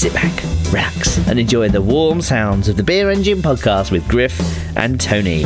[0.00, 0.42] sit back,
[0.72, 4.40] relax, and enjoy the warm sounds of the Beer Engine podcast with Griff
[4.74, 5.42] and Tony.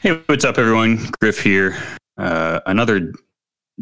[0.00, 0.96] Hey, what's up, everyone?
[1.20, 1.76] Griff here.
[2.16, 3.12] Uh, another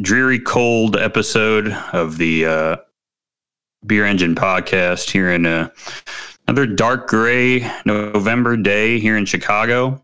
[0.01, 2.77] dreary, cold episode of the uh,
[3.87, 5.69] Beer Engine podcast here in uh,
[6.49, 10.03] another dark gray November day here in Chicago.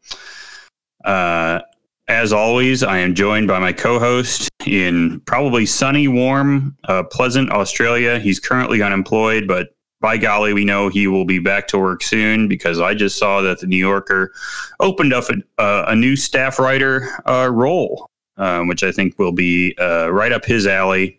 [1.05, 1.61] Uh,
[2.09, 7.51] as always, I am joined by my co host in probably sunny, warm, uh, pleasant
[7.51, 8.19] Australia.
[8.19, 9.69] He's currently unemployed, but
[10.01, 13.41] by golly, we know he will be back to work soon because I just saw
[13.41, 14.33] that the New Yorker
[14.81, 19.33] opened up a, uh, a new staff writer uh, role, um, which I think will
[19.33, 21.19] be uh, right up his alley.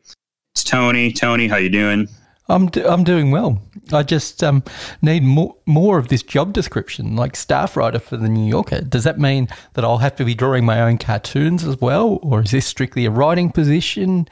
[0.54, 1.12] It's Tony.
[1.12, 2.08] Tony, how you doing?
[2.48, 3.62] I'm do- I'm doing well.
[3.92, 4.64] I just um,
[5.02, 8.82] need more more of this job description, like staff writer for the New Yorker.
[8.82, 12.42] Does that mean that I'll have to be drawing my own cartoons as well, or
[12.42, 14.28] is this strictly a writing position?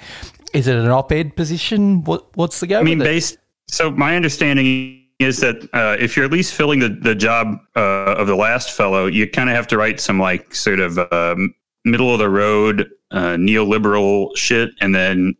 [0.53, 2.03] Is it an op-ed position?
[2.03, 2.79] What what's the go?
[2.79, 6.89] I mean, based so my understanding is that uh, if you're at least filling the,
[6.89, 10.53] the job uh, of the last fellow, you kind of have to write some like
[10.53, 11.53] sort of um,
[11.85, 15.35] middle of the road uh, neoliberal shit, and then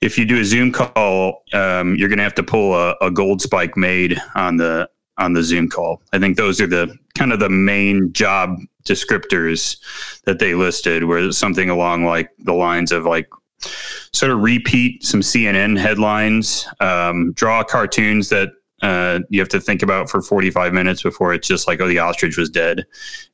[0.00, 3.10] if you do a Zoom call, um, you're going to have to pull a, a,
[3.10, 6.02] gold spike made on the on the Zoom call.
[6.12, 9.76] I think those are the kind of the main job descriptors
[10.24, 13.28] that they listed, where something along like the lines of like
[14.12, 18.48] sort of repeat some CNN headlines, um, draw cartoons that
[18.82, 21.98] uh, you have to think about for 45 minutes before it's just like, oh, the
[21.98, 22.86] ostrich was dead.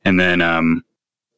[0.03, 0.83] And then um,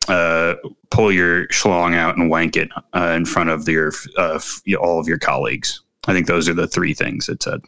[0.07, 0.55] uh,
[0.89, 4.39] pull your schlong out and wank it uh, in front of your uh,
[4.79, 5.81] all of your colleagues.
[6.07, 7.61] I think those are the three things it said.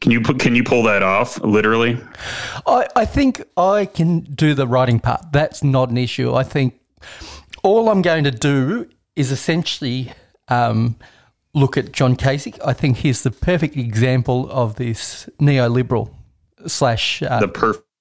[0.00, 1.98] Can you put, can you pull that off literally?
[2.66, 5.32] I, I think I can do the writing part.
[5.32, 6.34] That's not an issue.
[6.34, 6.78] I think
[7.62, 10.12] all I'm going to do is essentially
[10.48, 10.96] um,
[11.54, 12.58] look at John Kasich.
[12.64, 16.10] I think he's the perfect example of this neoliberal
[16.66, 17.48] slash uh, the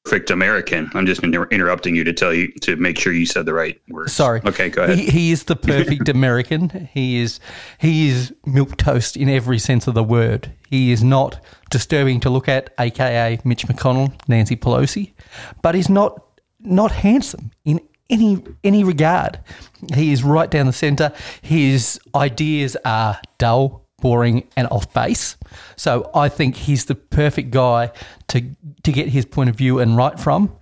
[0.06, 0.90] perfect American.
[0.94, 3.80] I'm just inter- interrupting you to tell you to make sure you said the right
[3.90, 4.10] word.
[4.10, 4.42] Sorry.
[4.46, 4.98] Okay, go ahead.
[4.98, 6.90] He, he is the perfect American.
[6.94, 7.40] He is
[7.80, 10.52] he is milk toast in every sense of the word.
[10.70, 15.14] He is not disturbing to look at, aka Mitch McConnell, Nancy Pelosi,
[15.62, 16.22] but he's not
[16.60, 19.40] not handsome in any any regard.
[19.94, 21.14] He is right down the centre.
[21.42, 25.38] His ideas are dull, boring, and off base.
[25.78, 27.92] So I think he's the perfect guy
[28.28, 28.42] to
[28.84, 30.56] to get his point of view and write from.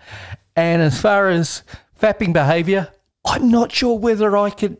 [0.55, 1.63] And as far as
[1.99, 2.89] fapping behaviour,
[3.25, 4.77] I'm not sure whether I could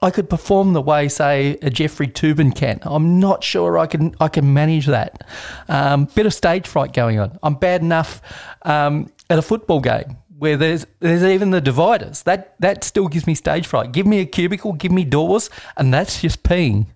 [0.00, 2.78] I could perform the way, say, a Jeffrey Toobin can.
[2.82, 5.26] I'm not sure I can I can manage that.
[5.68, 7.36] Um, bit of stage fright going on.
[7.42, 8.22] I'm bad enough
[8.62, 12.22] um, at a football game where there's there's even the dividers.
[12.22, 13.90] That that still gives me stage fright.
[13.90, 16.86] Give me a cubicle, give me doors, and that's just peeing.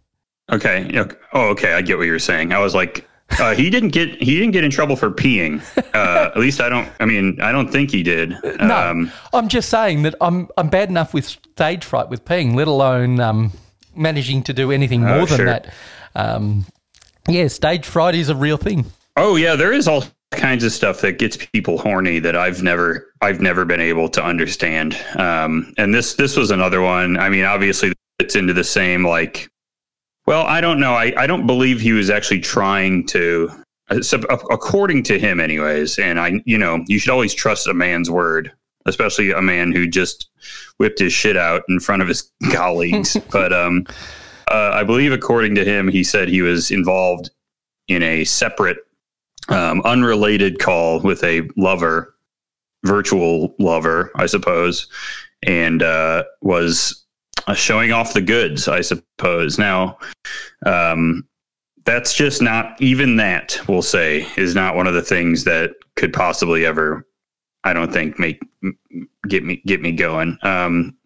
[0.51, 0.91] Okay.
[1.33, 1.75] Oh, okay.
[1.75, 2.53] I get what you're saying.
[2.53, 3.07] I was like,
[3.39, 5.63] uh, he didn't get he didn't get in trouble for peeing.
[5.95, 6.89] Uh, at least I don't.
[6.99, 8.35] I mean, I don't think he did.
[8.61, 12.55] No, um, I'm just saying that I'm I'm bad enough with stage fright with peeing,
[12.55, 13.53] let alone um,
[13.95, 15.47] managing to do anything oh, more oh, than sure.
[15.47, 15.75] that.
[16.15, 16.65] Um,
[17.29, 18.87] yeah, stage fright is a real thing.
[19.17, 23.13] Oh yeah, there is all kinds of stuff that gets people horny that I've never
[23.21, 24.99] I've never been able to understand.
[25.17, 27.19] Um, and this this was another one.
[27.19, 29.51] I mean, obviously it's into the same like.
[30.29, 30.93] Well, I don't know.
[30.93, 33.51] I, I don't believe he was actually trying to,
[33.89, 33.97] uh,
[34.51, 35.99] according to him, anyways.
[35.99, 38.53] And I, you know, you should always trust a man's word,
[38.85, 40.29] especially a man who just
[40.77, 43.17] whipped his shit out in front of his colleagues.
[43.33, 43.87] but um,
[44.51, 47.31] uh, I believe, according to him, he said he was involved
[47.87, 48.81] in a separate
[49.49, 52.15] um, unrelated call with a lover,
[52.85, 54.89] virtual lover, I suppose,
[55.43, 57.08] and uh, was uh,
[57.55, 59.59] showing off the goods, I suppose.
[59.59, 59.99] Now,
[60.67, 61.27] um,
[61.85, 63.59] that's just not even that.
[63.69, 67.07] We'll say is not one of the things that could possibly ever.
[67.65, 68.41] I don't think make
[69.29, 70.39] get me get me going.
[70.43, 70.97] Um,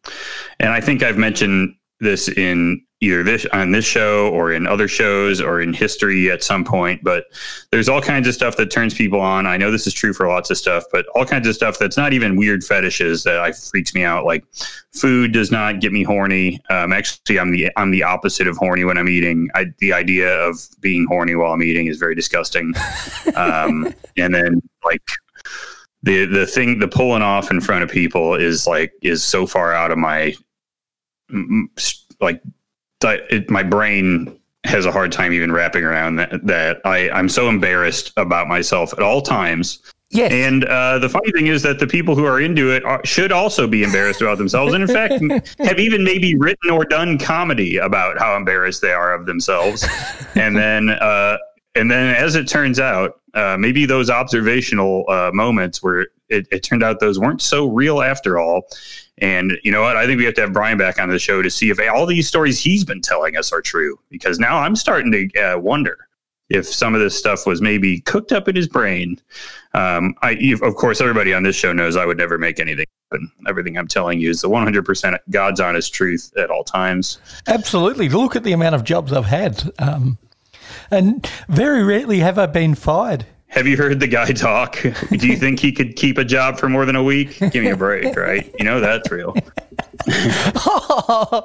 [0.61, 4.87] and I think I've mentioned this in either this on this show or in other
[4.87, 7.03] shows or in history at some point.
[7.03, 7.25] But
[7.73, 9.45] there's all kinds of stuff that turns people on.
[9.45, 11.97] I know this is true for lots of stuff, but all kinds of stuff that's
[11.97, 14.25] not even weird fetishes that I freaks me out.
[14.25, 14.45] Like
[14.93, 16.63] food does not get me horny.
[16.71, 19.51] Um, actually, I'm the I'm the opposite of horny when I'm eating.
[19.57, 22.73] I, the idea of being horny while I'm eating is very disgusting.
[23.35, 25.01] Um, and then like
[26.03, 29.73] the the thing the pulling off in front of people is like is so far
[29.73, 30.35] out of my
[32.21, 32.43] like
[33.11, 37.49] it, my brain has a hard time even wrapping around that, that I, I'm so
[37.49, 39.81] embarrassed about myself at all times
[40.13, 40.31] Yes.
[40.31, 43.33] And uh, the funny thing is that the people who are into it are, should
[43.33, 45.15] also be embarrassed about themselves, and in fact,
[45.59, 49.87] have even maybe written or done comedy about how embarrassed they are of themselves.
[50.35, 51.39] And then, uh,
[51.75, 56.63] and then, as it turns out, uh, maybe those observational uh, moments where it, it
[56.63, 58.65] turned out those weren't so real after all.
[59.23, 59.97] And you know what?
[59.97, 62.07] I think we have to have Brian back on the show to see if all
[62.07, 63.99] these stories he's been telling us are true.
[64.11, 66.09] Because now I'm starting to uh, wonder
[66.51, 69.19] if some of this stuff was maybe cooked up in his brain.
[69.75, 73.31] Um, I, of course, everybody on this show knows I would never make anything happen.
[73.47, 77.21] Everything I'm telling you is the 100% God's honest truth at all times.
[77.47, 78.09] Absolutely.
[78.09, 79.73] Look at the amount of jobs I've had.
[79.79, 80.19] Um,
[80.91, 83.25] and very rarely have I been fired.
[83.53, 84.81] Have you heard the guy talk?
[84.83, 87.39] Do you think he could keep a job for more than a week?
[87.39, 88.51] Give me a break, right?
[88.59, 89.35] You know that's real.
[90.09, 91.43] I,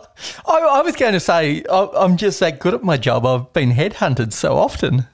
[0.48, 3.26] I, was going to say I, am just that good at my job.
[3.26, 5.06] I've been headhunted so often.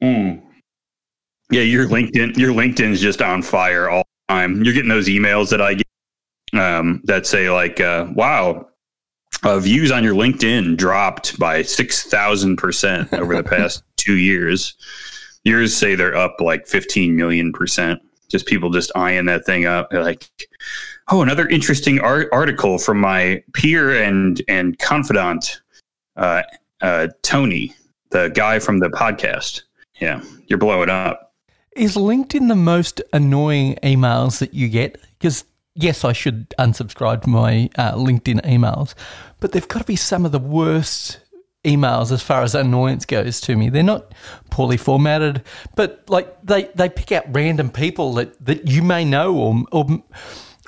[0.00, 0.40] Mm.
[1.50, 4.62] Yeah, your LinkedIn, your LinkedIn's just on fire all the time.
[4.64, 5.86] You're getting those emails that I get
[6.54, 8.68] um, that say like, uh, "Wow,
[9.42, 14.76] uh, views on your LinkedIn dropped by six thousand percent over the past two years."
[15.44, 18.00] Yours say they're up like 15 million percent.
[18.28, 19.90] Just people just eyeing that thing up.
[19.90, 20.30] They're like,
[21.08, 25.60] oh, another interesting art- article from my peer and and confidant,
[26.16, 26.42] uh,
[26.80, 27.74] uh, Tony,
[28.10, 29.62] the guy from the podcast.
[30.00, 31.32] Yeah, you're blowing up.
[31.76, 34.98] Is LinkedIn the most annoying emails that you get?
[35.18, 35.44] Because
[35.74, 38.94] yes, I should unsubscribe to my uh, LinkedIn emails,
[39.40, 41.18] but they've got to be some of the worst
[41.64, 43.68] emails as far as annoyance goes to me.
[43.68, 44.12] They're not
[44.50, 45.42] poorly formatted,
[45.76, 50.02] but like they, they pick out random people that, that you may know or, or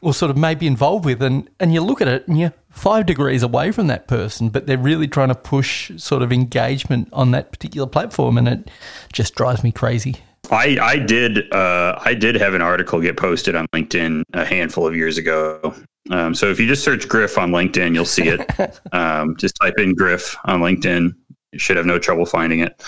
[0.02, 2.52] or sort of may be involved with and, and you look at it and you're
[2.68, 7.08] five degrees away from that person, but they're really trying to push sort of engagement
[7.10, 8.70] on that particular platform and it
[9.14, 10.16] just drives me crazy.
[10.50, 14.86] I, I did uh, I did have an article get posted on LinkedIn a handful
[14.86, 15.74] of years ago
[16.10, 18.80] um, so if you just search Griff on LinkedIn, you'll see it.
[18.92, 21.14] um, just type in Griff on LinkedIn.
[21.52, 22.82] You should have no trouble finding it.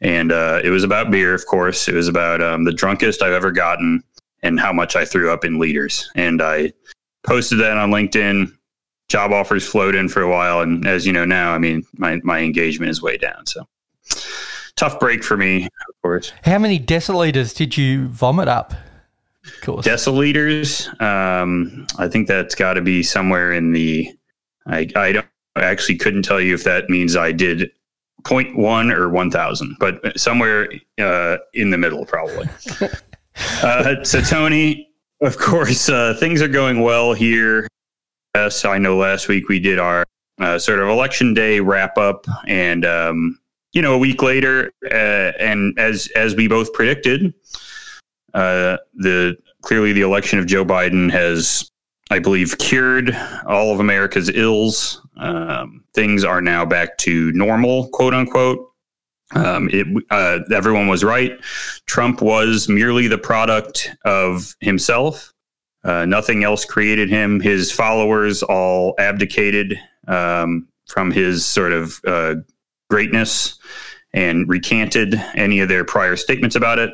[0.00, 1.88] And uh, it was about beer, of course.
[1.88, 4.02] It was about um, the drunkest I've ever gotten
[4.42, 6.08] and how much I threw up in liters.
[6.14, 6.72] And I
[7.24, 8.52] posted that on LinkedIn.
[9.08, 10.60] Job offers flowed in for a while.
[10.60, 13.46] And as you know now, I mean, my, my engagement is way down.
[13.46, 13.66] So
[14.76, 16.32] tough break for me, of course.
[16.44, 18.74] How many deciliters did you vomit up?
[19.62, 19.86] Course.
[19.86, 20.88] Deciliters.
[21.00, 24.12] Um, I think that's got to be somewhere in the.
[24.66, 25.26] I I don't
[25.58, 27.70] I actually couldn't tell you if that means I did
[28.22, 30.68] 0.1 or 1,000, but somewhere
[30.98, 32.48] uh, in the middle probably.
[33.62, 34.90] uh, so Tony,
[35.20, 37.66] of course, uh, things are going well here.
[38.34, 40.04] Yes, I know last week we did our
[40.40, 43.38] uh, sort of election day wrap up, and um,
[43.72, 47.34] you know, a week later, uh, and as as we both predicted,
[48.38, 51.72] uh, the clearly the election of Joe Biden has,
[52.12, 55.02] I believe, cured all of America's ills.
[55.16, 58.64] Um, things are now back to normal, quote unquote.
[59.34, 61.32] Um, it, uh, everyone was right.
[61.86, 65.34] Trump was merely the product of himself.
[65.82, 67.40] Uh, nothing else created him.
[67.40, 69.76] His followers all abdicated
[70.06, 72.36] um, from his sort of uh,
[72.88, 73.58] greatness
[74.12, 76.92] and recanted any of their prior statements about it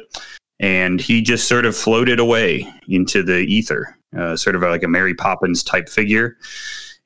[0.61, 4.89] and he just sort of floated away into the ether, uh, sort of like a
[4.89, 6.37] Mary Poppins type figure.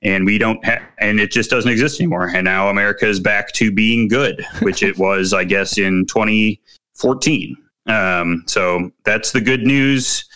[0.02, 2.28] And we don't, ha- and it just doesn't exist anymore.
[2.28, 7.56] And now America is back to being good, which it was, I guess, in 2014.
[7.86, 10.27] Um, so that's the good news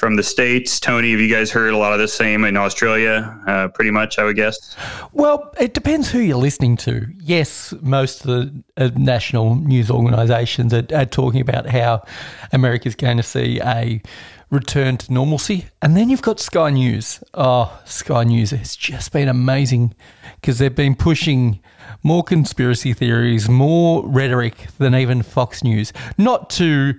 [0.00, 0.80] from the states.
[0.80, 3.38] Tony, have you guys heard a lot of the same in Australia?
[3.46, 4.74] Uh, pretty much, I would guess.
[5.12, 7.06] Well, it depends who you're listening to.
[7.20, 12.02] Yes, most of the uh, national news organisations are, are, talking about how
[12.50, 14.00] America's going to see a
[14.48, 17.22] return to normalcy, and then you've got Sky News.
[17.34, 19.94] Oh, Sky News has just been amazing
[20.40, 21.60] because they've been pushing
[22.02, 25.92] more conspiracy theories, more rhetoric than even Fox News.
[26.16, 26.94] Not to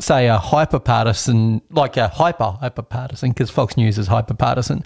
[0.00, 4.84] say a hyper partisan, like a hyper hyper partisan, because Fox News is hyper partisan,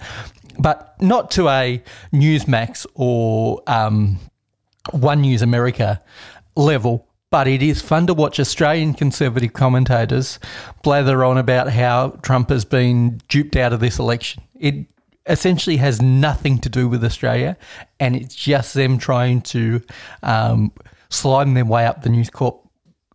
[0.59, 1.81] but not to a
[2.13, 4.19] Newsmax or um,
[4.91, 6.01] One News America
[6.55, 7.07] level.
[7.29, 10.37] But it is fun to watch Australian conservative commentators
[10.83, 14.43] blather on about how Trump has been duped out of this election.
[14.59, 14.85] It
[15.25, 17.57] essentially has nothing to do with Australia,
[17.99, 19.81] and it's just them trying to
[20.21, 20.71] um,
[21.09, 22.62] slide their way up the News Corp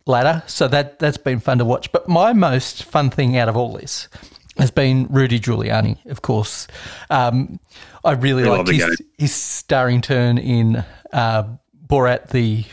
[0.09, 0.43] ladder.
[0.47, 1.91] So that that's been fun to watch.
[1.91, 4.09] But my most fun thing out of all this
[4.57, 6.67] has been Rudy Giuliani, of course.
[7.09, 7.59] Um,
[8.03, 11.43] I really like his, his, starring turn in uh,
[11.87, 12.65] Borat, the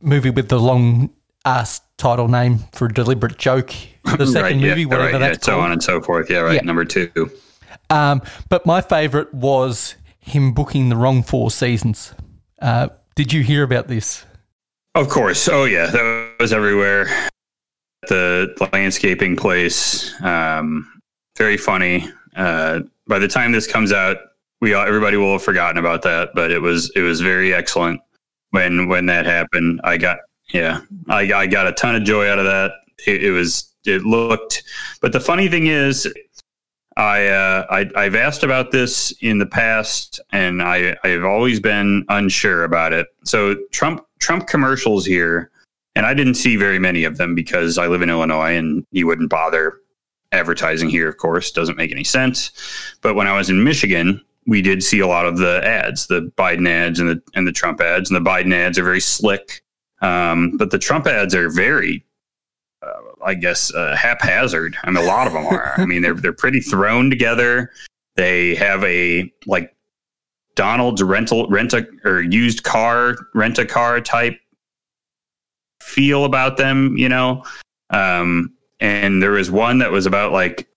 [0.00, 1.10] movie with the long
[1.44, 3.72] ass title name for a deliberate joke.
[4.04, 5.60] the second right, movie, yeah, whatever right, that's yeah, called.
[5.62, 6.30] so on and so forth.
[6.30, 6.54] Yeah, right.
[6.54, 6.60] Yeah.
[6.62, 7.30] Number two.
[7.90, 12.14] Um, but my favourite was him booking the wrong four seasons.
[12.60, 14.24] Uh, did you hear about this?
[14.94, 15.48] Of course.
[15.48, 17.08] Oh yeah, that was everywhere.
[18.08, 21.00] The landscaping place, um,
[21.36, 22.08] very funny.
[22.36, 24.18] Uh, by the time this comes out,
[24.60, 26.30] we all, everybody will have forgotten about that.
[26.34, 28.00] But it was it was very excellent
[28.50, 29.80] when when that happened.
[29.84, 30.18] I got
[30.52, 32.72] yeah, I, I got a ton of joy out of that.
[33.06, 34.62] It, it was it looked,
[35.00, 36.12] but the funny thing is,
[36.96, 42.04] I, uh, I I've asked about this in the past, and I I've always been
[42.08, 43.08] unsure about it.
[43.24, 45.50] So Trump Trump commercials here,
[45.96, 49.06] and I didn't see very many of them because I live in Illinois, and you
[49.06, 49.80] wouldn't bother
[50.30, 51.08] advertising here.
[51.08, 52.52] Of course, doesn't make any sense.
[53.00, 56.30] But when I was in Michigan, we did see a lot of the ads, the
[56.36, 59.62] Biden ads and the and the Trump ads, and the Biden ads are very slick,
[60.02, 62.04] um, but the Trump ads are very
[62.82, 64.76] uh, I guess uh, haphazard.
[64.84, 65.72] I mean, a lot of them are.
[65.78, 67.72] I mean, they're they're pretty thrown together.
[68.16, 69.74] They have a like
[70.56, 74.38] Donald's rental rent a or used car rent a car type
[75.86, 77.44] feel about them, you know.
[77.90, 80.68] Um, and there was one that was about like,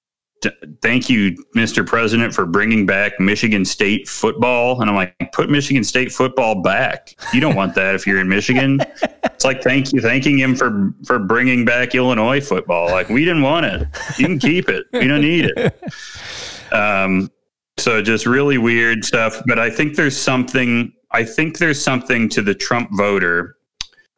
[0.82, 1.86] "Thank you, Mr.
[1.86, 7.16] President, for bringing back Michigan State football." And I'm like, "Put Michigan State football back.
[7.34, 8.80] You don't want that if you're in Michigan."
[9.24, 12.90] It's like thank you, thanking him for for bringing back Illinois football.
[12.92, 13.88] Like we didn't want it.
[14.18, 14.86] You can keep it.
[14.94, 15.80] We don't need it.
[16.72, 17.32] Um,
[17.78, 19.42] so just really weird stuff.
[19.46, 20.94] But I think there's something.
[21.12, 23.56] I think there's something to the Trump voter,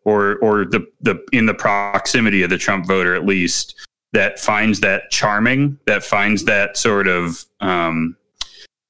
[0.03, 3.75] or or the the in the proximity of the Trump voter at least
[4.13, 5.79] that finds that charming.
[5.85, 8.15] That finds that sort of um,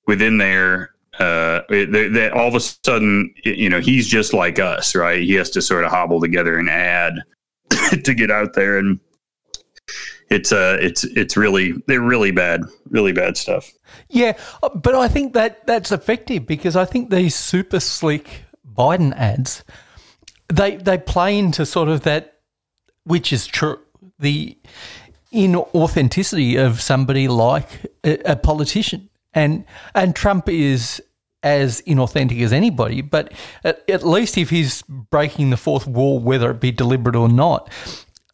[0.08, 0.92] within there.
[1.20, 5.22] uh, that, all of a sudden, you know, he's just like us, right?
[5.22, 7.14] He has to sort of hobble together an ad
[8.04, 9.00] to get out there, and
[10.30, 13.72] it's uh, it's it's really they're really bad, really bad stuff.
[14.10, 19.14] Yeah, uh, but I think that that's effective because I think these super slick Biden
[19.16, 19.64] ads,
[20.52, 22.40] they they play into sort of that,
[23.04, 23.80] which is true,
[24.20, 24.58] the
[25.34, 27.68] inauthenticity of somebody like
[28.04, 29.66] a, a politician, and
[29.96, 31.02] and Trump is
[31.44, 36.52] as inauthentic as anybody, but at, at least if he's breaking the fourth wall, whether
[36.52, 37.72] it be deliberate or not,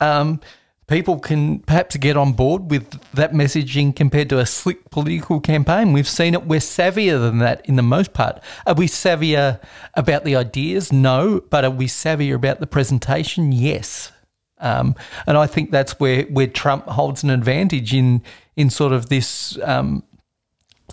[0.01, 0.41] um,
[0.87, 5.91] people can perhaps get on board with that messaging compared to a slick political campaign.
[5.93, 6.45] We've seen it.
[6.45, 8.41] We're savvier than that in the most part.
[8.65, 9.59] Are we savvier
[9.95, 10.91] about the ideas?
[10.93, 11.41] No.
[11.49, 13.51] But are we savvier about the presentation?
[13.51, 14.11] Yes.
[14.59, 14.95] Um,
[15.27, 18.23] and I think that's where, where Trump holds an advantage in
[18.55, 20.03] in sort of this um,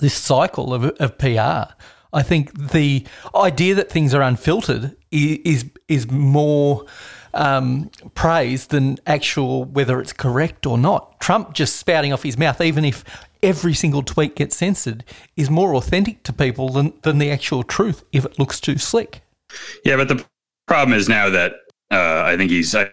[0.00, 1.72] this cycle of, of PR.
[2.12, 6.84] I think the idea that things are unfiltered i- is is more
[7.34, 11.20] um, praise than actual whether it's correct or not.
[11.20, 13.04] Trump just spouting off his mouth, even if
[13.42, 15.04] every single tweet gets censored,
[15.36, 19.22] is more authentic to people than, than the actual truth if it looks too slick.
[19.84, 20.24] Yeah, but the
[20.66, 21.52] problem is now that
[21.90, 22.90] uh, I think he's I,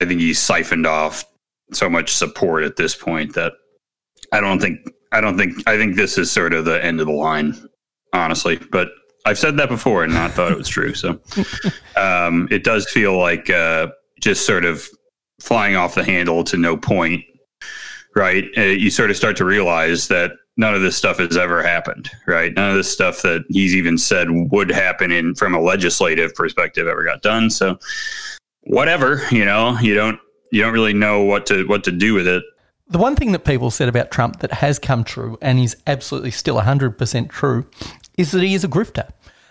[0.00, 1.24] I think he's siphoned off
[1.72, 3.52] so much support at this point that
[4.32, 4.80] I don't think
[5.12, 7.54] I don't think I think this is sort of the end of the line,
[8.12, 8.56] honestly.
[8.70, 8.88] But
[9.24, 10.94] I've said that before and not thought it was true.
[10.94, 11.20] So
[11.96, 13.88] um, it does feel like uh,
[14.20, 14.88] just sort of
[15.40, 17.24] flying off the handle to no point,
[18.14, 18.44] right?
[18.56, 22.10] Uh, you sort of start to realize that none of this stuff has ever happened,
[22.26, 22.52] right?
[22.54, 26.86] None of this stuff that he's even said would happen in from a legislative perspective
[26.86, 27.48] ever got done.
[27.50, 27.78] So
[28.62, 30.18] whatever, you know, you don't
[30.50, 32.42] you don't really know what to what to do with it.
[32.88, 36.30] The one thing that people said about Trump that has come true and is absolutely
[36.30, 37.66] still 100% true
[38.18, 39.08] is that he is a grifter.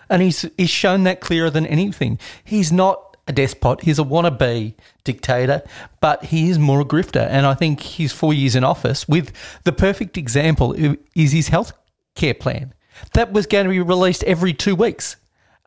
[0.08, 2.18] And he's, he's shown that clearer than anything.
[2.44, 5.62] He's not a despot, he's a wannabe dictator,
[6.00, 7.26] but he is more a grifter.
[7.28, 9.32] And I think his four years in office, with
[9.64, 10.74] the perfect example,
[11.14, 11.72] is his health
[12.14, 12.72] care plan.
[13.12, 15.16] That was going to be released every two weeks.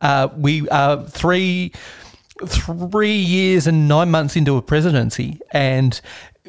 [0.00, 1.72] Uh, we are three
[2.44, 6.00] three years and nine months into a presidency, and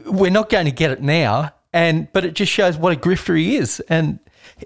[0.05, 1.51] we're not going to get it now.
[1.72, 4.19] And but it just shows what a grifter he is, and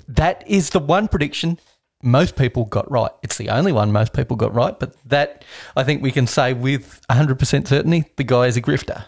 [0.08, 1.60] that is the one prediction
[2.04, 3.12] most people got right.
[3.24, 5.44] It's the only one most people got right, but that
[5.76, 9.04] I think we can say with hundred percent certainty, the guy is a grifter.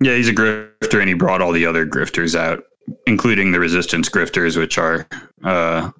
[0.00, 2.62] Yeah, he's a grifter, and he brought all the other grifters out,
[3.06, 5.08] including the resistance grifters, which are
[5.44, 5.90] uh,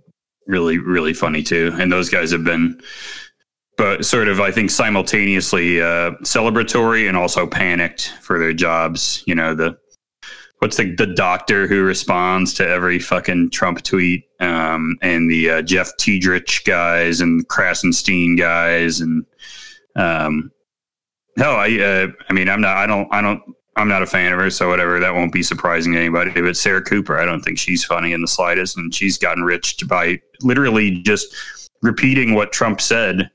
[0.47, 1.75] really really funny too.
[1.79, 2.81] And those guys have been
[3.77, 9.23] but sort of I think simultaneously uh, celebratory and also panicked for their jobs.
[9.27, 9.77] You know the
[10.59, 15.63] what's the the doctor who responds to every fucking Trump tweet, um, and the uh,
[15.63, 19.25] Jeff Tiedrich guys and Krassenstein guys, and
[19.95, 20.51] um,
[21.37, 23.43] no, I uh, I mean I'm not I don't I don't
[23.77, 24.99] I'm not a fan of her, so whatever.
[24.99, 26.31] That won't be surprising to anybody.
[26.31, 29.87] But Sarah Cooper, I don't think she's funny in the slightest, and she's gotten rich
[29.87, 31.35] by literally just
[31.83, 33.31] repeating what Trump said,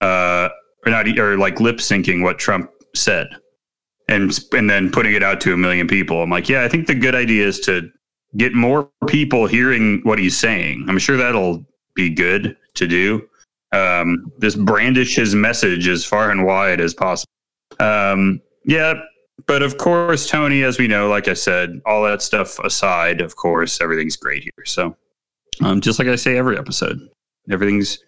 [0.00, 0.48] uh,
[0.86, 3.28] or not, or like lip syncing what Trump said,
[4.08, 6.22] and and then putting it out to a million people.
[6.22, 7.90] I'm like, yeah, I think the good idea is to
[8.36, 10.86] get more people hearing what he's saying.
[10.88, 13.28] I'm sure that'll be good to do.
[13.72, 17.30] Um, just brandish his message as far and wide as possible.
[17.80, 18.94] Um, yeah,
[19.46, 23.36] but of course, Tony, as we know, like I said, all that stuff aside, of
[23.36, 24.64] course, everything's great here.
[24.64, 24.96] So,
[25.62, 27.00] um, just like I say every episode,
[27.50, 27.98] everything's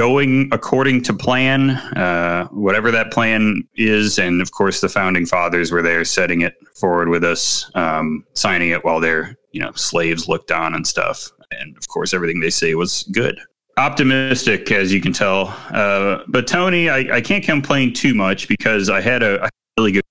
[0.00, 4.18] going according to plan, uh, whatever that plan is.
[4.18, 8.70] And of course, the founding fathers were there setting it forward with us, um, signing
[8.70, 11.28] it while their you know slaves looked on and stuff.
[11.50, 13.38] And of course, everything they say was good.
[13.76, 15.54] Optimistic, as you can tell.
[15.70, 20.04] Uh, but Tony, I, I, can't complain too much because I had a, really good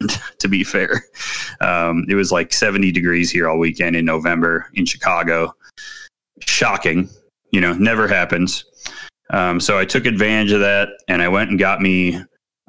[0.38, 1.04] to be fair.
[1.60, 5.54] Um, it was like 70 degrees here all weekend in November in Chicago.
[6.40, 7.10] Shocking.
[7.52, 8.64] You know, never happens.
[9.30, 12.20] Um, so I took advantage of that and I went and got me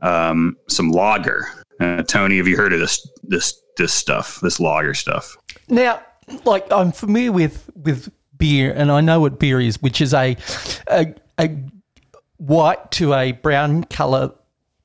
[0.01, 1.47] um, some lager.
[1.79, 5.37] Uh, Tony, have you heard of this this this stuff, this lager stuff?
[5.69, 6.01] Now,
[6.45, 10.35] like I'm familiar with with beer, and I know what beer is, which is a
[10.89, 11.55] a, a
[12.37, 14.31] white to a brown color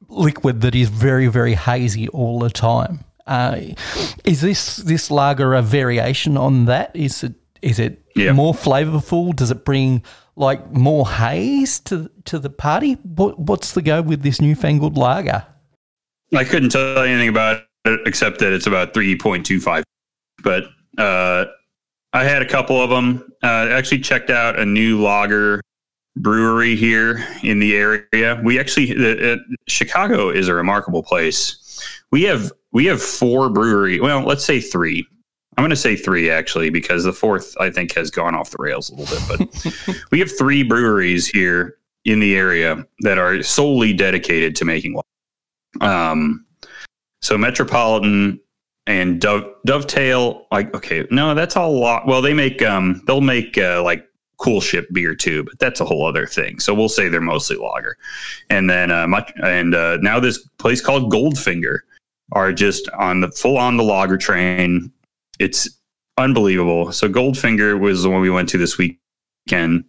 [0.09, 3.05] liquid that is very, very hazy all the time.
[3.27, 3.61] Uh,
[4.25, 6.95] is this this lager a variation on that?
[6.95, 8.33] Is it is it yeah.
[8.33, 9.35] more flavorful?
[9.35, 10.03] Does it bring
[10.37, 12.95] like more haze to to the party?
[13.03, 15.47] What, what's the go with this newfangled lager?
[16.35, 19.85] I couldn't tell you anything about it except that it's about three point two five.
[20.43, 20.65] But
[20.99, 21.47] uh,
[22.13, 23.33] I had a couple of them.
[23.43, 25.61] Uh, actually, checked out a new lager
[26.17, 28.41] brewery here in the area.
[28.43, 29.37] We actually uh,
[29.69, 31.59] Chicago is a remarkable place.
[32.11, 34.01] We have we have four brewery.
[34.01, 35.07] Well, let's say three.
[35.57, 38.57] I'm going to say three actually because the fourth I think has gone off the
[38.59, 39.51] rails a little bit.
[39.87, 44.95] But we have three breweries here in the area that are solely dedicated to making
[44.95, 45.03] wine.
[45.81, 46.47] Um,
[47.21, 48.41] so Metropolitan
[48.87, 52.07] and Dove, Dovetail, like okay, no, that's all lot.
[52.07, 54.07] Well, they make um, they'll make uh, like
[54.43, 56.59] coolship beer too, but that's a whole other thing.
[56.59, 57.97] So we'll say they're mostly lager.
[58.51, 61.81] And then uh, much, and uh, now this place called Goldfinger
[62.33, 64.93] are just on the full on the lager train.
[65.39, 65.69] It's
[66.19, 66.93] unbelievable.
[66.93, 69.85] So Goldfinger was the one we went to this weekend.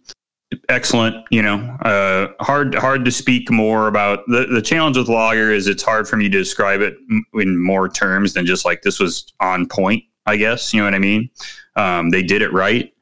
[0.68, 1.58] Excellent, you know.
[1.82, 6.06] Uh, hard hard to speak more about the the challenge with lager is it's hard
[6.06, 6.96] for me to describe it
[7.34, 10.04] in more terms than just like this was on point.
[10.26, 11.28] I guess you know what I mean.
[11.76, 12.94] Um, they did it right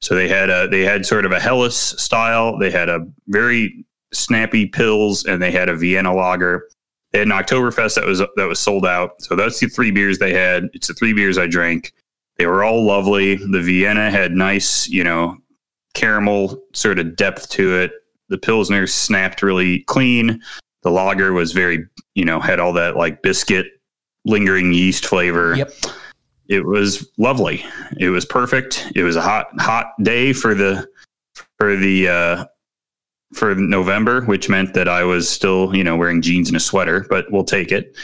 [0.00, 2.56] so they had a they had sort of a Helles style.
[2.58, 6.68] They had a very snappy pills, and they had a Vienna lager.
[7.12, 9.20] They had an Oktoberfest that was that was sold out.
[9.22, 10.68] So that's the three beers they had.
[10.74, 11.92] It's the three beers I drank.
[12.36, 13.36] They were all lovely.
[13.36, 15.36] The Vienna had nice, you know,
[15.94, 17.92] caramel sort of depth to it.
[18.28, 20.40] The Pilsner snapped really clean.
[20.82, 23.66] The lager was very, you know, had all that like biscuit
[24.24, 25.56] lingering yeast flavor.
[25.56, 25.72] Yep
[26.48, 27.64] it was lovely.
[27.98, 28.90] It was perfect.
[28.94, 30.88] It was a hot hot day for the
[31.58, 32.44] for the uh,
[33.34, 37.06] for November, which meant that I was still you know wearing jeans and a sweater,
[37.08, 37.96] but we'll take it.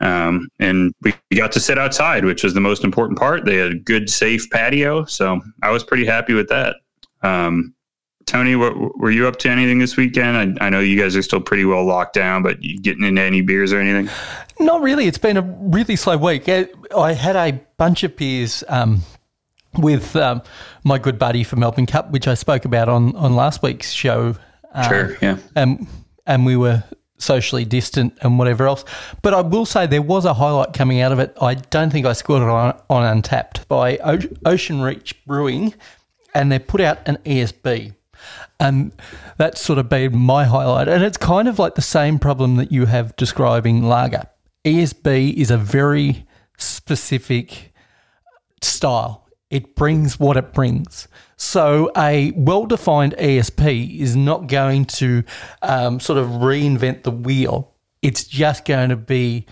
[0.00, 3.44] Um, and we got to sit outside, which was the most important part.
[3.44, 6.76] They had a good, safe patio, so I was pretty happy with that.
[7.22, 7.74] Um,
[8.26, 10.58] Tony, what, were you up to anything this weekend?
[10.60, 13.22] I, I, know you guys are still pretty well locked down, but you getting into
[13.22, 14.12] any beers or anything?
[14.58, 15.06] Not really.
[15.06, 16.48] It's been a really slow week.
[16.48, 19.02] I had a bunch of beers um,
[19.78, 20.42] with um,
[20.84, 24.36] my good buddy for Melbourne Cup, which I spoke about on, on last week's show.
[24.72, 25.38] Uh, sure, yeah.
[25.54, 25.86] And,
[26.26, 26.84] and we were
[27.18, 28.84] socially distant and whatever else.
[29.22, 31.36] But I will say there was a highlight coming out of it.
[31.40, 35.74] I don't think I scored it on, on Untappd by o- Ocean Reach Brewing,
[36.34, 37.94] and they put out an ESB.
[38.60, 38.92] And
[39.36, 40.88] that's sort of been my highlight.
[40.88, 44.24] And it's kind of like the same problem that you have describing lager.
[44.64, 47.72] ESB is a very specific
[48.60, 49.21] style.
[49.52, 51.08] It brings what it brings.
[51.36, 55.24] So a well-defined ESB is not going to
[55.60, 57.70] um, sort of reinvent the wheel.
[58.00, 59.44] It's just going to be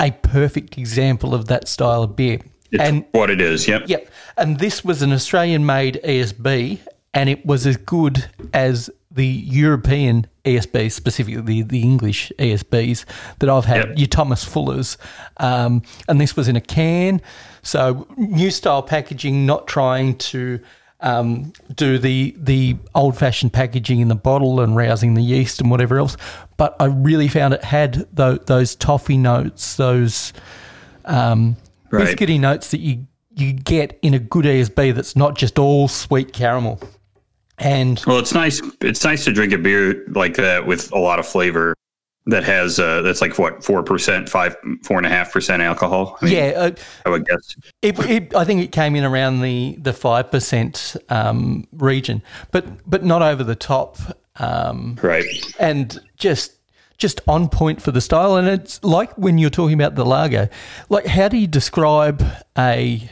[0.00, 2.40] a perfect example of that style of beer.
[2.72, 3.68] It's and what it is.
[3.68, 3.84] Yep.
[3.86, 4.10] Yep.
[4.36, 6.80] And this was an Australian-made ESB,
[7.14, 13.04] and it was as good as the European ESB, specifically the, the English ESBs
[13.38, 13.98] that I've had, yep.
[13.98, 14.98] your Thomas Fuller's.
[15.36, 17.22] Um, and this was in a can.
[17.64, 20.60] So, new style packaging, not trying to
[21.00, 25.70] um, do the the old fashioned packaging in the bottle and rousing the yeast and
[25.70, 26.16] whatever else.
[26.56, 30.32] But I really found it had those, those toffee notes, those
[31.04, 31.56] um,
[31.90, 32.16] Right.
[32.16, 36.32] biscuity notes that you you get in a good ESB that's not just all sweet
[36.32, 36.80] caramel.
[37.58, 38.60] And Well, it's nice.
[38.80, 41.74] It's nice to drink a beer like that with a lot of flavor
[42.26, 46.16] that has uh, that's like what four percent, five, four and a half percent alcohol.
[46.20, 46.70] I mean, yeah, uh,
[47.04, 47.56] I would guess.
[47.82, 52.64] It, it, I think it came in around the the five percent um, region, but
[52.88, 53.98] but not over the top,
[54.36, 55.24] um, Right.
[55.58, 56.52] and just
[56.96, 58.36] just on point for the style.
[58.36, 60.48] And it's like when you're talking about the lager,
[60.88, 62.24] like how do you describe
[62.56, 63.08] a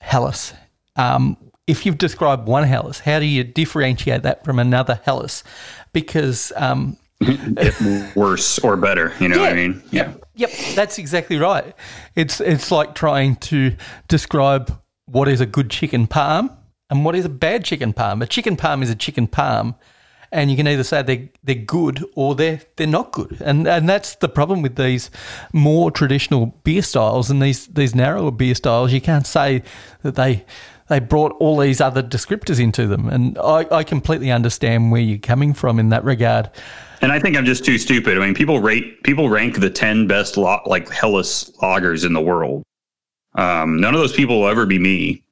[0.00, 0.54] Helles?
[0.96, 5.44] Um, if you've described one Helles, how do you differentiate that from another Helles?
[5.92, 6.96] Because um,
[8.14, 9.12] Worse or better.
[9.20, 9.82] You know what I mean?
[9.90, 10.14] Yeah.
[10.34, 11.74] Yep, that's exactly right.
[12.14, 13.74] It's it's like trying to
[14.06, 16.50] describe what is a good chicken palm
[16.90, 18.20] and what is a bad chicken palm.
[18.20, 19.76] A chicken palm is a chicken palm,
[20.30, 23.40] and you can either say they they're good or they're they're not good.
[23.40, 25.10] And and that's the problem with these
[25.54, 28.92] more traditional beer styles and these these narrower beer styles.
[28.92, 29.62] You can't say
[30.02, 30.44] that they
[30.88, 33.08] they brought all these other descriptors into them.
[33.08, 36.50] And I, I completely understand where you're coming from in that regard.
[37.02, 38.16] And I think I'm just too stupid.
[38.16, 42.20] I mean, people rate people rank the ten best lo- like Helles lagers in the
[42.20, 42.62] world.
[43.34, 45.22] Um, none of those people will ever be me,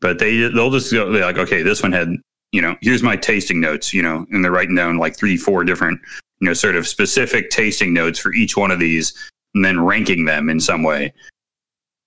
[0.00, 2.16] but they they'll just go they're like, okay, this one had
[2.52, 5.64] you know, here's my tasting notes, you know, and they're writing down like three, four
[5.64, 6.00] different,
[6.40, 9.12] you know, sort of specific tasting notes for each one of these,
[9.54, 11.12] and then ranking them in some way.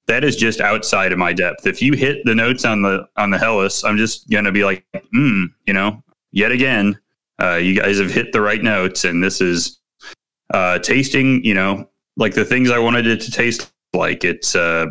[0.08, 1.68] That is just outside of my depth.
[1.68, 4.84] If you hit the notes on the on the Helles, I'm just gonna be like,
[5.14, 6.98] hmm, you know, yet again,
[7.42, 9.80] uh, you guys have hit the right notes, and this is
[10.54, 11.44] uh, tasting.
[11.44, 14.24] You know, like the things I wanted it to taste like.
[14.24, 14.88] It's uh,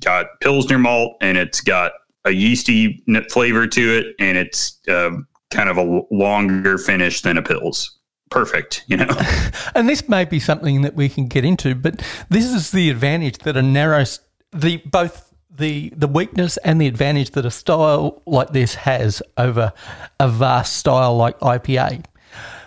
[0.00, 1.92] got pilsner malt, and it's got
[2.24, 5.10] a yeasty flavor to it, and it's uh,
[5.50, 7.98] kind of a longer finish than a pills.
[8.30, 9.08] Perfect, you know.
[9.74, 13.38] And this may be something that we can get into, but this is the advantage
[13.38, 14.04] that a narrow
[14.52, 19.72] the both the the weakness and the advantage that a style like this has over
[20.18, 22.04] a vast style like IPA.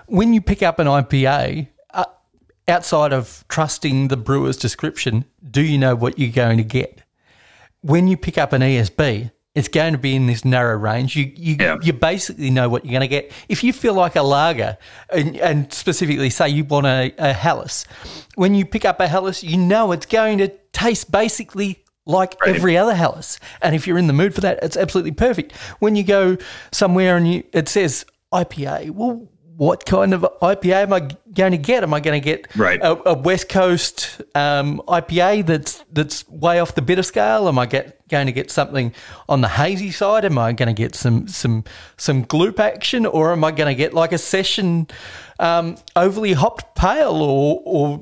[0.08, 2.06] When you pick up an IPA, uh,
[2.67, 7.02] outside of trusting the brewer's description, do you know what you're going to get?
[7.82, 11.15] When you pick up an ESB, it's going to be in this narrow range.
[11.15, 11.78] You you, Yeah.
[11.82, 13.32] you basically know what you're going to get.
[13.50, 14.78] If you feel like a lager,
[15.12, 17.86] and, and specifically say you want a, a Helles,
[18.36, 22.56] when you pick up a Helles, you know it's going to taste basically like Right.
[22.56, 23.39] every other Helles.
[23.62, 25.54] And if you're in the mood for that, it's absolutely perfect.
[25.80, 26.38] When you go
[26.72, 31.00] somewhere and you it says IPA, well, what kind of IPA am I
[31.34, 31.82] going to get?
[31.84, 32.78] Am I going to get Right.
[32.82, 37.48] a, a West Coast um, IPA that's that's way off the bitter scale?
[37.48, 38.94] Am I get going to get something
[39.30, 40.26] on the hazy side?
[40.26, 41.63] Am I going to get some some
[41.96, 44.88] some gloop action, or am I going to get like a session
[45.39, 48.02] um, overly hopped pale, or or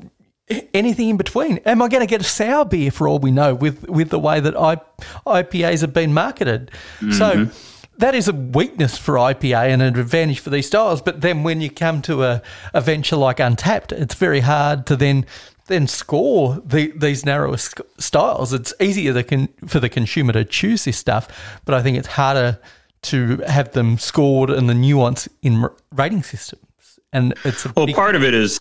[0.73, 1.57] anything in between?
[1.59, 4.19] Am I going to get a sour beer for all we know with with the
[4.19, 4.77] way that I,
[5.25, 6.71] IPAs have been marketed?
[6.99, 7.97] So mm-hmm.
[7.97, 11.01] that is a weakness for IPA and an advantage for these styles.
[11.01, 12.41] But then when you come to a,
[12.73, 15.25] a venture like Untappd, it's very hard to then
[15.67, 18.53] then score the, these narrower styles.
[18.53, 22.09] It's easier the con- for the consumer to choose this stuff, but I think it's
[22.09, 22.59] harder
[23.03, 26.99] to have them scored and the nuance in r- rating systems.
[27.11, 28.59] And it's a Well, part of it is,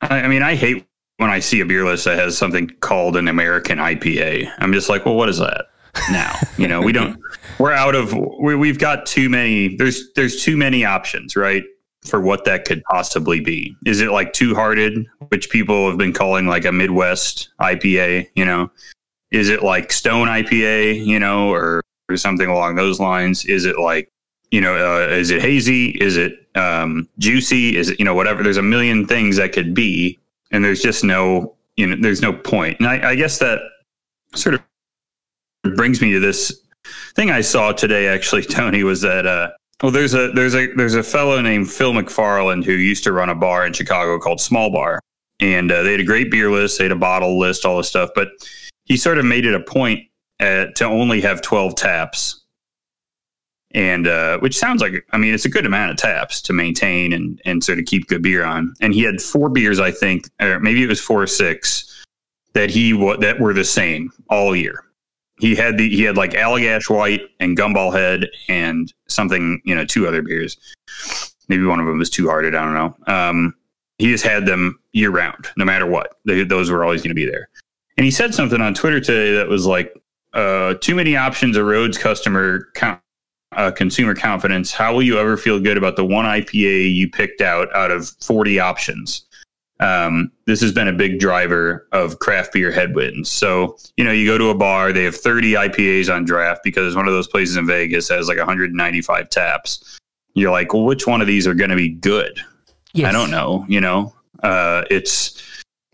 [0.00, 0.86] I mean, I hate
[1.18, 4.50] when I see a beer list that has something called an American IPA.
[4.58, 5.66] I'm just like, well, what is that?
[6.10, 7.18] Now, you know, we don't.
[7.58, 8.14] We're out of.
[8.40, 9.76] We, we've got too many.
[9.76, 11.64] There's there's too many options, right?
[12.04, 13.76] For what that could possibly be.
[13.86, 18.28] Is it like Two Hearted, which people have been calling like a Midwest IPA?
[18.34, 18.70] You know,
[19.30, 21.06] is it like Stone IPA?
[21.06, 23.44] You know, or or something along those lines?
[23.44, 24.08] Is it like
[24.52, 25.90] you know, uh, is it hazy?
[26.00, 27.76] Is it um, juicy?
[27.76, 28.42] Is it, you know, whatever?
[28.42, 30.18] There's a million things that could be,
[30.52, 32.78] and there's just no, you know, there's no point.
[32.78, 33.60] And I, I guess that
[34.34, 34.62] sort of
[35.76, 36.62] brings me to this
[37.14, 38.08] thing I saw today.
[38.08, 39.26] Actually, Tony was that.
[39.26, 39.50] Uh,
[39.82, 43.30] well, there's a there's a there's a fellow named Phil McFarland who used to run
[43.30, 45.00] a bar in Chicago called Small Bar,
[45.40, 47.88] and uh, they had a great beer list, they had a bottle list, all this
[47.88, 48.10] stuff.
[48.14, 48.28] But
[48.84, 50.06] he sort of made it a point
[50.38, 52.41] uh, to only have 12 taps
[53.74, 57.12] and uh, which sounds like I mean it's a good amount of taps to maintain
[57.12, 58.74] and and sort of keep good beer on.
[58.80, 62.04] And he had four beers, I think, or maybe it was four or six
[62.54, 64.84] that he that were the same all year.
[65.38, 69.84] He had the he had like Allagash White and Gumball Head and something you know
[69.84, 70.56] two other beers.
[71.48, 72.54] Maybe one of them was Two Hearted.
[72.54, 73.12] I don't know.
[73.12, 73.54] Um,
[73.98, 76.18] he just had them year round, no matter what.
[76.24, 77.48] They, those were always going to be there.
[77.96, 79.94] And he said something on Twitter today that was like,
[80.32, 83.01] uh, "Too many options a Rhodes customer count
[83.56, 87.40] uh, consumer confidence, how will you ever feel good about the one IPA you picked
[87.40, 89.24] out out of 40 options?
[89.80, 93.28] Um, this has been a big driver of craft beer headwinds.
[93.28, 96.94] So, you know, you go to a bar, they have 30 IPAs on draft because
[96.94, 99.98] one of those places in Vegas has like 195 taps.
[100.34, 102.40] You're like, well, which one of these are going to be good?
[102.94, 103.08] Yes.
[103.08, 103.66] I don't know.
[103.68, 105.42] You know, uh, it's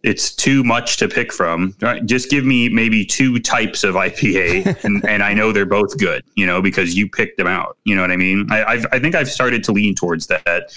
[0.02, 1.74] it's too much to pick from.
[1.80, 2.04] Right?
[2.04, 6.24] Just give me maybe two types of IPA, and, and I know they're both good.
[6.36, 7.76] You know, because you picked them out.
[7.84, 8.46] You know what I mean?
[8.50, 10.72] I I've, I think I've started to lean towards that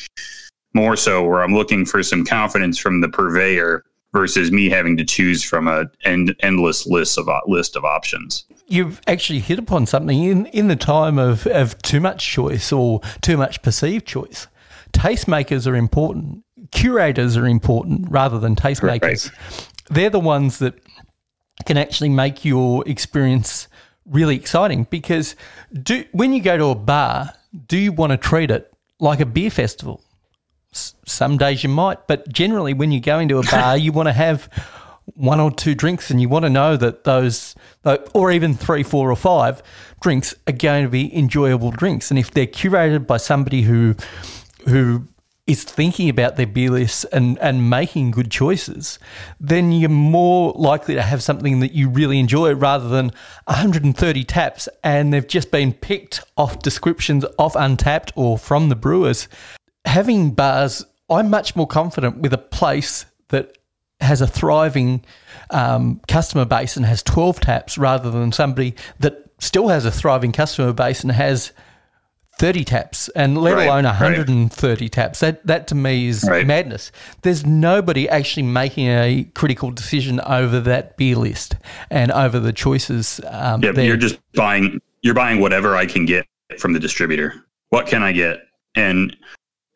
[0.74, 5.06] more so, where I'm looking for some confidence from the purveyor versus me having to
[5.06, 8.46] choose from a end, endless list of list of options.
[8.68, 13.02] You've actually hit upon something in in the time of of too much choice or
[13.22, 14.48] too much perceived choice.
[14.94, 19.32] Tastemakers are important curators are important rather than tastemakers.
[19.32, 19.70] Right.
[19.90, 20.76] They're the ones that
[21.66, 23.68] can actually make your experience
[24.06, 25.36] really exciting because
[25.84, 27.34] do when you go to a bar,
[27.68, 30.04] do you want to treat it like a beer festival?
[30.74, 34.08] S- some days you might, but generally when you're going to a bar, you want
[34.08, 34.50] to have
[35.06, 37.56] one or two drinks and you want to know that those
[38.14, 39.62] or even three, four or five
[40.02, 42.10] drinks are going to be enjoyable drinks.
[42.10, 43.96] And if they're curated by somebody who
[44.68, 45.08] who
[45.48, 49.00] is thinking about their beer lists and, and making good choices,
[49.40, 53.12] then you're more likely to have something that you really enjoy rather than
[53.46, 59.28] 130 taps and they've just been picked off descriptions of Untappd or from the brewers.
[59.86, 63.58] Having bars, I'm much more confident with a place that
[64.00, 65.04] has a thriving
[65.50, 70.32] um, customer base and has 12 taps rather than somebody that still has a thriving
[70.32, 71.52] customer base and has
[72.42, 74.92] 30 taps and let right, alone 130 right.
[74.92, 75.20] taps.
[75.20, 76.46] That that to me is right.
[76.46, 76.92] madness.
[77.22, 81.56] There's nobody actually making a critical decision over that beer list
[81.92, 83.22] and over the choices.
[83.28, 84.82] Um, yeah, you're just buying.
[85.04, 86.26] You're buying whatever I can get
[86.58, 87.46] from the distributor.
[87.70, 88.48] What can I get?
[88.74, 89.16] And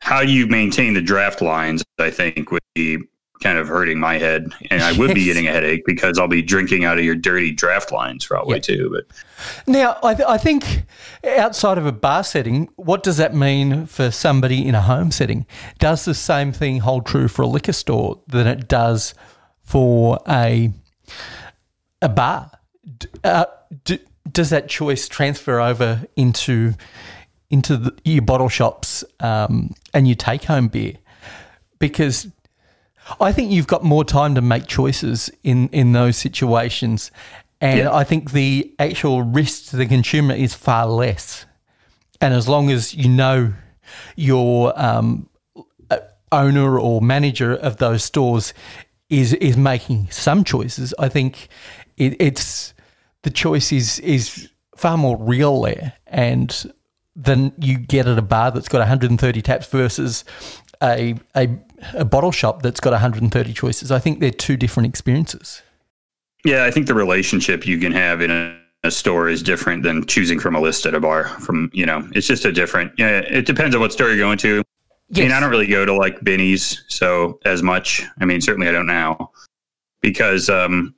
[0.00, 2.98] how you maintain the draft lines, I think, would be
[3.42, 5.14] kind of hurting my head, and I would yes.
[5.14, 8.60] be getting a headache because I'll be drinking out of your dirty draft lines probably
[8.60, 8.90] too.
[8.92, 9.06] But
[9.66, 10.84] now, I, th- I, think
[11.24, 15.46] outside of a bar setting, what does that mean for somebody in a home setting?
[15.78, 19.14] Does the same thing hold true for a liquor store than it does
[19.62, 20.72] for a
[22.02, 22.50] a bar?
[23.22, 23.46] Uh,
[23.84, 23.98] do,
[24.30, 26.74] does that choice transfer over into
[27.50, 30.94] into the, your bottle shops um, and your take home beer?
[31.78, 32.28] Because
[33.20, 37.10] I think you've got more time to make choices in, in those situations.
[37.60, 37.94] And yeah.
[37.94, 41.46] I think the actual risk to the consumer is far less.
[42.20, 43.52] And as long as you know
[44.16, 45.28] your um,
[46.32, 48.52] owner or manager of those stores
[49.08, 51.48] is is making some choices, I think
[51.96, 52.74] it, it's
[53.22, 56.72] the choice is is far more real there, and
[57.14, 60.24] than you get at a bar that's got 130 taps versus
[60.82, 61.48] a a
[61.94, 63.90] a bottle shop that's got 130 choices.
[63.90, 65.62] I think they're two different experiences.
[66.44, 70.06] Yeah, I think the relationship you can have in a, a store is different than
[70.06, 71.24] choosing from a list at a bar.
[71.40, 72.92] From you know, it's just a different.
[72.98, 74.62] Yeah, it depends on what store you're going to.
[75.08, 75.18] Yes.
[75.18, 78.02] I mean, I don't really go to like Binny's so as much.
[78.20, 79.30] I mean, certainly I don't now
[80.00, 80.94] because um,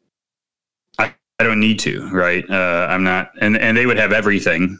[0.99, 2.09] I I don't need to.
[2.11, 2.49] Right?
[2.49, 4.79] Uh, I'm not, and and they would have everything.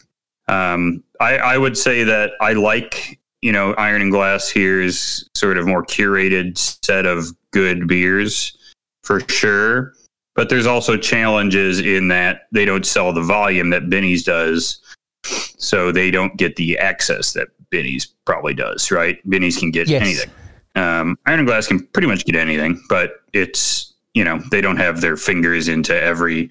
[0.49, 5.29] Um, I I would say that I like you know, Iron and Glass here is
[5.35, 8.57] sort of more curated set of good beers
[9.03, 9.95] for sure.
[10.35, 14.81] But there's also challenges in that they don't sell the volume that Binny's does.
[15.25, 19.19] So they don't get the access that Binny's probably does, right?
[19.29, 20.03] Binny's can get yes.
[20.03, 20.31] anything.
[20.77, 24.77] Um, Iron and Glass can pretty much get anything, but it's, you know, they don't
[24.77, 26.51] have their fingers into every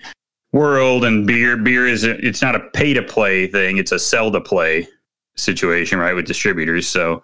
[0.51, 1.55] world and beer.
[1.55, 4.87] Beer is, it's not a pay to play thing, it's a sell to play
[5.37, 6.87] situation, right, with distributors.
[6.87, 7.23] So,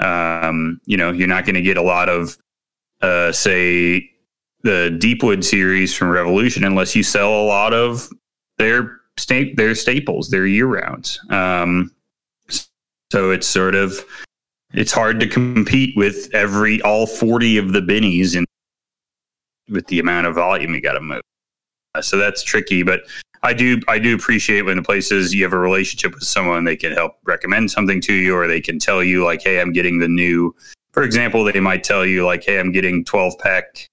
[0.00, 2.36] um, you know, you're not going to get a lot of,
[3.02, 4.10] uh, say,
[4.62, 8.08] the Deepwood series from Revolution unless you sell a lot of
[8.58, 11.18] their sta- their staples, their year rounds.
[11.30, 11.94] Um,
[13.10, 14.04] so it's sort of
[14.72, 18.46] it's hard to compete with every all 40 of the Binny's and
[19.68, 21.22] with the amount of volume you got to move.
[21.94, 23.02] Uh, so that's tricky, but
[23.42, 26.76] I do I do appreciate when the places you have a relationship with someone they
[26.76, 29.98] can help recommend something to you or they can tell you like hey I'm getting
[29.98, 30.54] the new
[30.92, 33.88] for example they might tell you like hey I'm getting 12 pack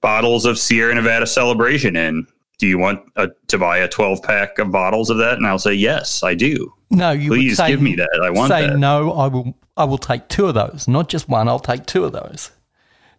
[0.00, 2.26] bottles of Sierra Nevada Celebration in.
[2.58, 5.34] Do you want a, to buy a 12 pack of bottles of that?
[5.34, 6.72] And I'll say yes I do.
[6.90, 8.20] No you please say, give me that.
[8.22, 8.78] I want say that.
[8.78, 10.88] no I will I will take two of those.
[10.88, 12.50] Not just one I'll take two of those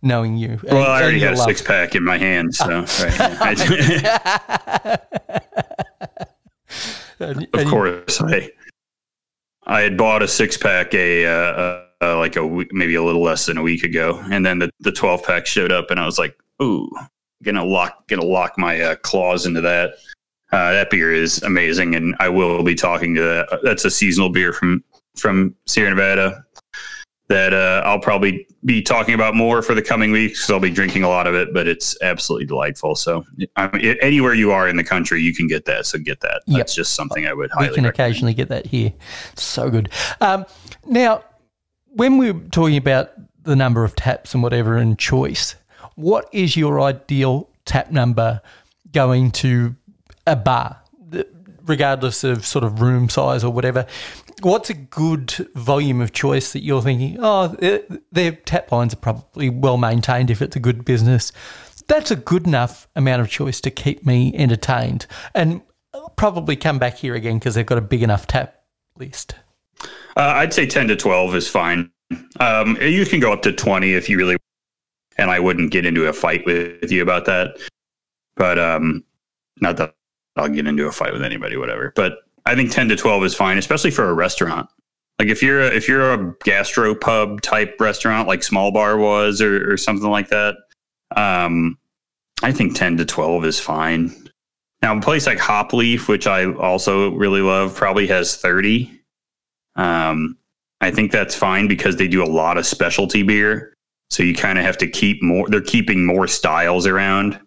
[0.02, 0.60] knowing you.
[0.64, 3.60] Well, and, I already have a six pack in my hand, so right.
[7.20, 8.52] and, of course, I
[9.66, 13.22] I had bought a six pack a, uh, uh, like a week, maybe a little
[13.22, 16.06] less than a week ago, and then the the twelve pack showed up, and I
[16.06, 16.90] was like, ooh,
[17.44, 19.96] gonna lock gonna lock my uh, claws into that.
[20.52, 23.60] Uh, that beer is amazing, and I will be talking to that.
[23.64, 24.84] That's a seasonal beer from
[25.16, 26.46] from Sierra Nevada
[27.32, 31.04] that uh, I'll probably be talking about more for the coming weeks I'll be drinking
[31.04, 31.54] a lot of it.
[31.54, 32.96] But it's absolutely delightful.
[32.96, 35.86] So I mean, anywhere you are in the country, you can get that.
[35.86, 36.42] So get that.
[36.48, 36.58] Yep.
[36.58, 37.52] That's just something I would.
[37.52, 37.70] highly.
[37.70, 38.10] We can recommend.
[38.10, 38.94] occasionally get that here.
[39.36, 39.90] So good.
[40.20, 40.46] Um,
[40.86, 41.24] now,
[41.88, 43.12] when we're talking about
[43.44, 45.56] the number of taps and whatever and choice,
[45.96, 48.42] what is your ideal tap number
[48.92, 49.76] going to
[50.28, 50.81] a bar,
[51.66, 53.86] regardless of sort of room size or whatever?
[54.42, 57.48] What's a good volume of choice that you're thinking, oh,
[58.12, 61.32] their, tap lines are probably well maintained if it's a good business?
[61.88, 65.06] That's a good enough amount of choice to keep me entertained.
[65.36, 65.62] And
[65.94, 68.64] I'll probably come back here again because they've got a big enough tap
[68.98, 69.36] list.
[69.82, 69.88] Uh,
[70.36, 71.92] I'd say 10 to 12 is fine.
[72.40, 74.38] Um, you can go up to 20 if you really,
[75.18, 77.58] and I wouldn't get into a fight with you about that.
[78.36, 79.04] But um,
[79.60, 79.96] not that
[80.42, 81.94] I'll get into a fight with anybody, whatever.
[81.96, 84.70] But I think 10 to 12 is fine, especially for a restaurant.
[85.20, 89.42] Like if you're a, if you're a gastro pub type restaurant, like Small Bar was,
[89.42, 90.56] or, or something like that,
[91.16, 91.78] um,
[92.42, 94.12] I think 10 to 12 is fine.
[94.82, 99.00] Now, a place like Hop Leaf, which I also really love, probably has 30.
[99.76, 100.38] Um,
[100.82, 103.76] I think that's fine because they do a lot of specialty beer.
[104.10, 107.40] So you kind of have to keep more, they're keeping more styles around.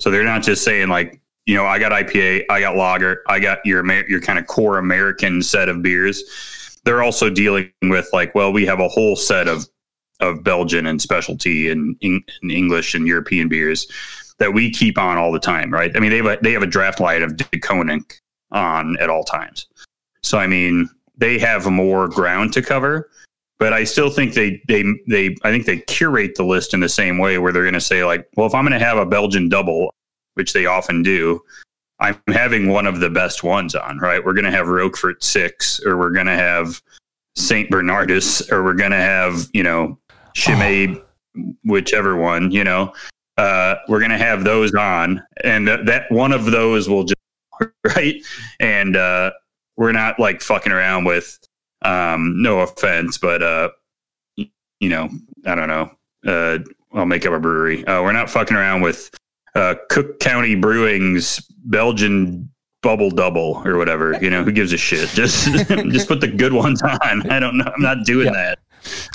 [0.00, 3.40] So they're not just saying like, you know, I got IPA, I got lager, I
[3.40, 6.22] got your your kind of core American set of beers.
[6.84, 9.66] They're also dealing with like, well, we have a whole set of
[10.20, 13.88] of Belgian and specialty and, and English and European beers
[14.38, 15.90] that we keep on all the time, right?
[15.96, 17.46] I mean, they have a, they have a draft line of De
[18.52, 19.66] on at all times.
[20.22, 23.10] So I mean, they have more ground to cover,
[23.58, 26.88] but I still think they they they I think they curate the list in the
[26.88, 29.06] same way where they're going to say like, well, if I'm going to have a
[29.06, 29.92] Belgian double,
[30.34, 31.40] which they often do,
[32.00, 34.24] I'm having one of the best ones on, right?
[34.24, 36.82] We're going to have Rochefort six, or we're going to have
[37.36, 39.98] Saint Bernardus, or we're going to have you know
[40.34, 41.00] Chimay,
[41.64, 42.92] whichever one, you know.
[43.38, 47.20] Uh, we're going to have those on, and th- that one of those will just
[47.96, 48.16] right,
[48.60, 49.30] and uh,
[49.76, 51.38] we're not like fucking around with.
[51.84, 53.70] Um, no offense, but uh,
[54.36, 55.08] you know,
[55.46, 55.90] I don't know.
[56.24, 56.58] Uh,
[56.92, 57.84] I'll make up a brewery.
[57.86, 59.10] Uh, we're not fucking around with
[59.54, 62.48] uh, Cook County Brewing's Belgian
[62.82, 64.18] bubble double or whatever.
[64.22, 65.08] You know, who gives a shit?
[65.10, 67.30] Just just put the good ones on.
[67.30, 67.70] I don't know.
[67.74, 68.32] I'm not doing Yeah.
[68.32, 68.58] that.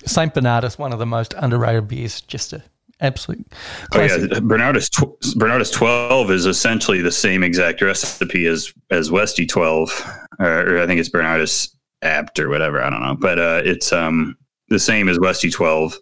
[0.06, 2.64] Saint Bernardus, one of the most underrated beers, just a
[3.02, 3.46] absolute
[3.94, 4.18] Oh yeah.
[4.40, 9.92] Bernardus tw- Bernardus twelve is essentially the same exact recipe as as Westy twelve,
[10.40, 11.70] or, or I think it's Bernardus
[12.04, 12.82] Abt or whatever.
[12.82, 14.38] I don't know, but uh, it's um
[14.70, 15.98] the same as Westy twelve,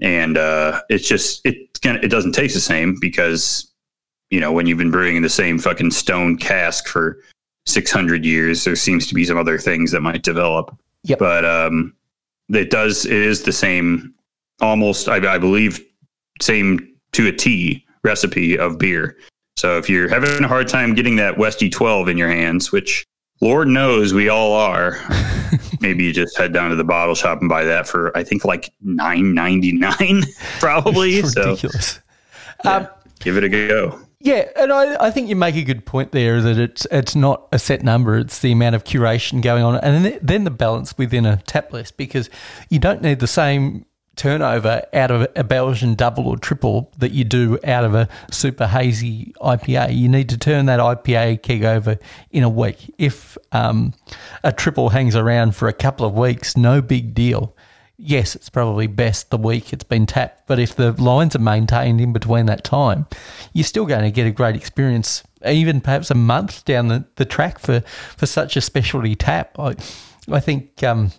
[0.00, 3.67] and uh, it's just it's gonna it doesn't taste the same because
[4.30, 7.18] you know when you've been brewing in the same fucking stone cask for
[7.66, 10.76] six hundred years, there seems to be some other things that might develop.
[11.04, 11.18] Yep.
[11.18, 11.94] But um,
[12.50, 14.14] it does it is the same
[14.60, 15.84] almost I, I believe
[16.40, 19.16] same to a T recipe of beer.
[19.56, 23.04] So if you're having a hard time getting that Westy 12 in your hands, which
[23.40, 24.98] Lord knows we all are,
[25.80, 28.44] maybe you just head down to the bottle shop and buy that for I think
[28.44, 30.22] like nine ninety nine,
[30.60, 31.22] probably.
[31.22, 32.00] so ridiculous.
[33.20, 34.00] give it a go.
[34.20, 37.46] Yeah, and I, I think you make a good point there that it's it's not
[37.52, 41.24] a set number; it's the amount of curation going on, and then, the balance within
[41.24, 42.28] a tap list because
[42.68, 43.84] you don't need the same
[44.16, 48.66] turnover out of a Belgian double or triple that you do out of a super
[48.66, 49.96] hazy IPA.
[49.96, 51.98] You need to turn that IPA keg over
[52.32, 52.92] in a week.
[52.98, 53.94] If um,
[54.42, 57.54] a triple hangs around for a couple of weeks, no big deal
[57.98, 62.00] yes, it's probably best the week it's been tapped, but if the lines are maintained
[62.00, 63.06] in between that time,
[63.52, 67.24] you're still going to get a great experience, even perhaps a month down the, the
[67.24, 67.80] track for,
[68.16, 69.58] for such a specialty tap.
[69.58, 69.74] I,
[70.30, 71.10] I think um,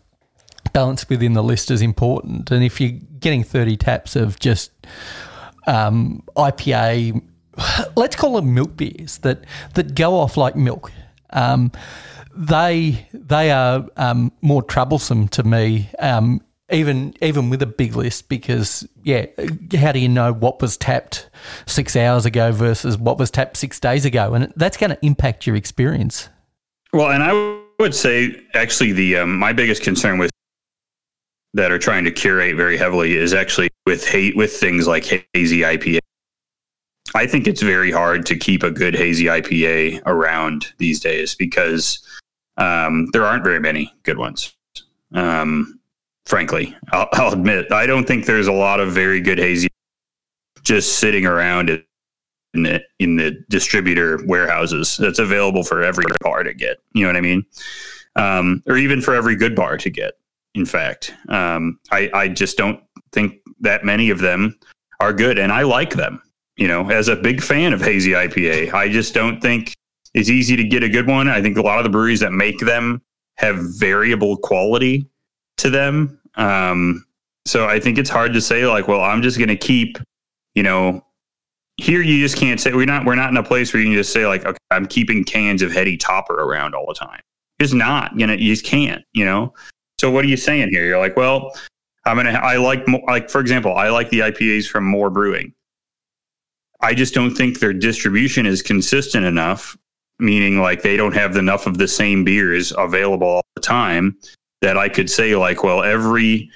[0.71, 2.49] balance within the list is important.
[2.49, 4.71] And if you're getting 30 taps of just
[5.67, 7.21] um, IPA,
[7.95, 10.91] let's call them milk beers that, that go off like milk.
[11.31, 11.71] Um,
[12.35, 16.41] they they are um, more troublesome to me, um,
[16.71, 19.25] even even with a big list, because yeah,
[19.77, 21.29] how do you know what was tapped
[21.65, 25.47] six hours ago versus what was tapped six days ago, and that's going to impact
[25.47, 26.29] your experience.
[26.93, 30.31] Well, and I would say actually the um, my biggest concern with
[31.53, 35.61] that are trying to curate very heavily is actually with hate with things like hazy
[35.61, 35.99] IPA.
[37.15, 41.99] I think it's very hard to keep a good hazy IPA around these days because
[42.57, 44.53] um, there aren't very many good ones.
[45.13, 45.78] Um,
[46.25, 49.67] frankly, I'll, I'll, admit I don't think there's a lot of very good hazy
[50.63, 51.69] just sitting around
[52.53, 56.77] in the in the distributor warehouses that's available for every bar to get.
[56.93, 57.45] You know what I mean?
[58.15, 60.13] Um, or even for every good bar to get.
[60.55, 64.57] In fact, um, I, I just don't think that many of them
[64.99, 66.21] are good, and I like them.
[66.57, 69.73] You know, as a big fan of hazy IPA, I just don't think
[70.13, 71.29] it's easy to get a good one.
[71.29, 73.01] I think a lot of the breweries that make them
[73.37, 75.07] have variable quality
[75.59, 76.19] to them.
[76.35, 77.05] Um,
[77.45, 79.97] so I think it's hard to say like, well, I'm just going to keep,
[80.55, 81.05] you know,
[81.77, 83.95] here you just can't say we're not we're not in a place where you can
[83.95, 87.21] just say like, okay, I'm keeping cans of Heady Topper around all the time.
[87.59, 89.53] It's not, you know, you just can't, you know.
[89.99, 90.85] So what are you saying here?
[90.85, 91.51] You're like, well,
[92.05, 92.31] I'm gonna.
[92.31, 95.53] I like like for example, I like the IPAs from More Brewing.
[96.81, 99.77] I just don't think their distribution is consistent enough
[100.19, 104.17] meaning like they don't have enough of the same beers available all the time
[104.61, 106.49] that I could say like, well, every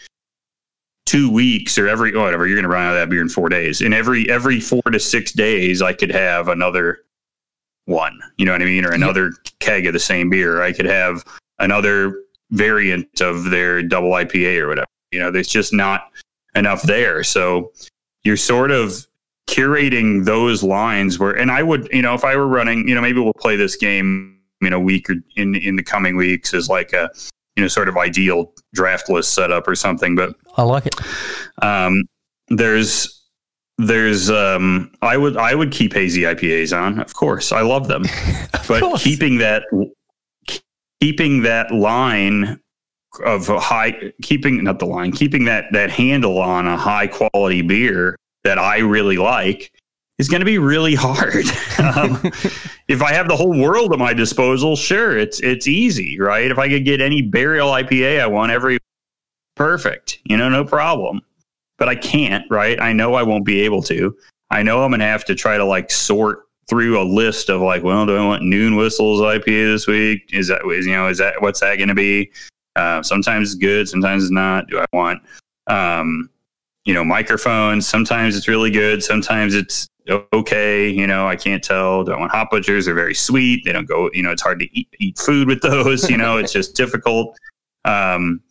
[1.06, 3.50] two weeks or every whatever you're going to run out of that beer in four
[3.50, 7.00] days, and every every four to six days I could have another
[7.86, 8.20] one.
[8.38, 10.62] You know what I mean, or another keg of the same beer.
[10.62, 11.24] I could have
[11.60, 14.88] another variant of their double IPA or whatever.
[15.12, 16.12] You know, there's just not
[16.56, 17.24] enough there.
[17.24, 17.72] So
[18.24, 19.06] you're sort of
[19.48, 23.02] curating those lines where, and I would, you know, if I were running, you know,
[23.02, 26.70] maybe we'll play this game in a week or in in the coming weeks as
[26.70, 27.10] like a,
[27.56, 30.16] you know, sort of ideal draft list setup or something.
[30.16, 30.96] But I like it.
[31.62, 32.04] Um,
[32.50, 33.22] there's
[33.78, 37.52] there's um I would I would keep hazy IPAs on, of course.
[37.52, 38.04] I love them.
[38.68, 39.04] but course.
[39.04, 39.64] keeping that
[41.02, 42.60] keeping that line
[43.26, 48.16] of high keeping not the line, keeping that that handle on a high quality beer
[48.44, 49.72] that I really like
[50.20, 51.46] is going to be really hard.
[51.80, 52.22] um,
[52.88, 56.50] if I have the whole world at my disposal, sure, it's it's easy, right?
[56.50, 58.78] If I could get any Burial IPA I want every
[59.56, 61.22] perfect, you know, no problem.
[61.78, 62.80] But I can't, right?
[62.80, 64.16] I know I won't be able to.
[64.52, 67.62] I know I'm going to have to try to like sort through a list of
[67.62, 70.30] like, well, do I want Noon Whistle's IPA this week?
[70.32, 72.32] Is that you know, is that what's that going to be?
[72.76, 74.68] Uh, sometimes it's good, sometimes it's not.
[74.68, 75.22] Do I want
[75.68, 76.30] um,
[76.86, 77.88] you know, Mikerphone's.
[77.88, 79.04] Sometimes it's really good.
[79.04, 80.90] Sometimes it's okay.
[80.90, 82.04] You know, I can't tell.
[82.04, 82.86] Don't want Hop Butcher's.
[82.86, 83.66] They're very sweet.
[83.66, 86.10] They don't go, you know, it's hard to eat, eat food with those.
[86.10, 87.38] You know, it's just difficult.
[87.86, 88.42] Um,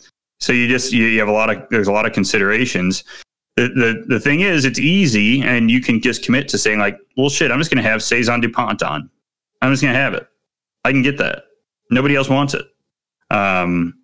[0.41, 3.05] so you just, you, you have a lot of, there's a lot of considerations.
[3.57, 6.99] The, the, the thing is, it's easy and you can just commit to saying like,
[7.17, 9.11] well, shit, I'm just going to have Saison DuPont on.
[9.61, 10.27] I'm just going to have it.
[10.85, 11.45] I can get that.
[11.91, 12.67] Nobody else wants it.
[13.31, 14.02] Um,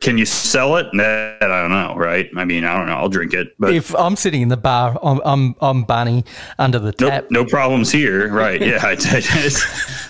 [0.00, 0.86] can you sell it?
[0.94, 2.28] That I don't know, right?
[2.36, 2.94] I mean, I don't know.
[2.94, 6.24] I'll drink it, but if I'm sitting in the bar, I'm I'm, I'm Barney
[6.58, 7.30] under the tap.
[7.30, 8.60] No, no problems here, right?
[8.64, 9.50] Yeah, I, I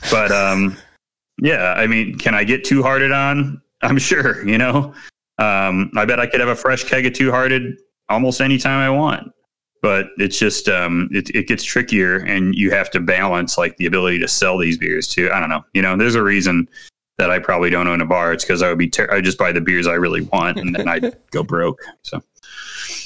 [0.11, 0.77] but um,
[1.41, 1.75] yeah.
[1.77, 3.61] I mean, can I get two hearted on?
[3.83, 4.47] I'm sure.
[4.47, 4.95] You know,
[5.39, 7.79] um, I bet I could have a fresh keg of two hearted
[8.09, 9.33] almost anytime I want.
[9.83, 13.87] But it's just um, it, it gets trickier, and you have to balance like the
[13.87, 15.31] ability to sell these beers too.
[15.33, 15.65] I don't know.
[15.75, 16.69] You know, there's a reason
[17.17, 18.33] that I probably don't own a bar.
[18.33, 20.75] It's because I would be ter- I just buy the beers I really want and
[20.75, 21.81] then I'd go broke.
[22.03, 22.23] So,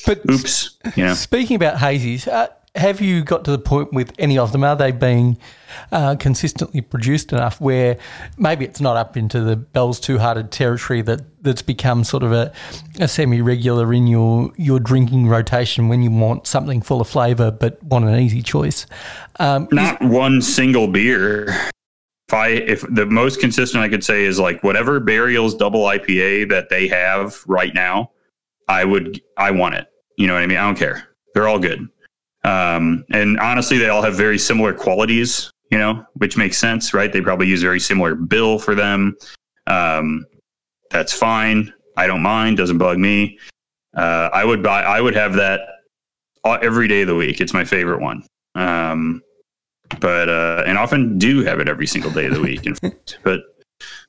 [0.07, 0.77] but oops.
[0.97, 1.15] You know.
[1.15, 4.65] Speaking about hazies, uh, have you got to the point with any of them?
[4.65, 5.37] Are they being
[5.91, 7.99] uh, consistently produced enough where
[8.37, 12.33] maybe it's not up into the Bell's Two Hearted territory that, that's become sort of
[12.33, 12.53] a,
[13.01, 17.51] a semi regular in your, your drinking rotation when you want something full of flavour
[17.51, 18.87] but want an easy choice?
[19.41, 21.71] Um, not is, one single beer
[22.29, 26.51] if I if the most consistent I could say is like whatever Burial's double IPA
[26.51, 28.11] that they have right now,
[28.69, 29.87] I would I want it.
[30.17, 30.59] You know what I mean?
[30.59, 31.09] I don't care.
[31.33, 31.89] They're all good.
[32.45, 35.51] Um, and honestly, they all have very similar qualities.
[35.71, 37.13] You know, which makes sense, right?
[37.13, 39.17] They probably use very similar bill for them.
[39.67, 40.25] Um,
[40.91, 41.73] that's fine.
[41.97, 42.57] I don't mind.
[42.57, 43.39] Doesn't bug me.
[43.95, 44.83] Uh, I would buy.
[44.83, 45.61] I would have that
[46.45, 47.41] every day of the week.
[47.41, 48.25] It's my favorite one.
[48.55, 49.23] Um,
[50.01, 52.67] but uh, and often do have it every single day of the week.
[53.23, 53.41] but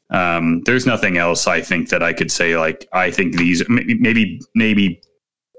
[0.10, 4.42] um, there's nothing else I think that I could say like I think these maybe
[4.56, 5.02] maybe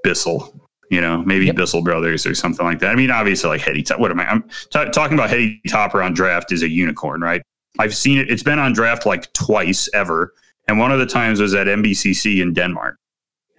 [0.03, 1.55] Bissell, you know, maybe yep.
[1.55, 2.91] Bissell Brothers or something like that.
[2.91, 3.83] I mean, obviously like Heady.
[3.97, 4.29] What am I?
[4.29, 7.41] I'm t- talking about Heady Topper on draft is a unicorn, right?
[7.79, 8.29] I've seen it.
[8.29, 10.33] It's been on draft like twice ever,
[10.67, 12.97] and one of the times was at MBCC in Denmark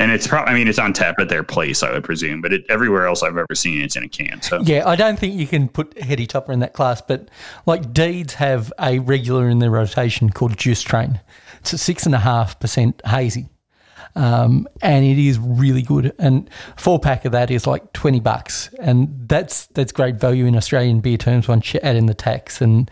[0.03, 2.53] and it's probably I mean it's on tap at their place I would presume, but
[2.53, 4.43] it, everywhere else I've ever seen it's in a can.
[4.43, 7.29] So yeah, I don't think you can put Heady Topper in that class, but
[7.67, 11.21] like Deeds have a regular in their rotation called Juice Train.
[11.61, 13.49] It's a six and a half percent hazy.
[14.15, 16.13] Um, and it is really good.
[16.19, 20.57] And four pack of that is like twenty bucks, and that's that's great value in
[20.57, 22.61] Australian beer terms once you add in the tax.
[22.61, 22.91] And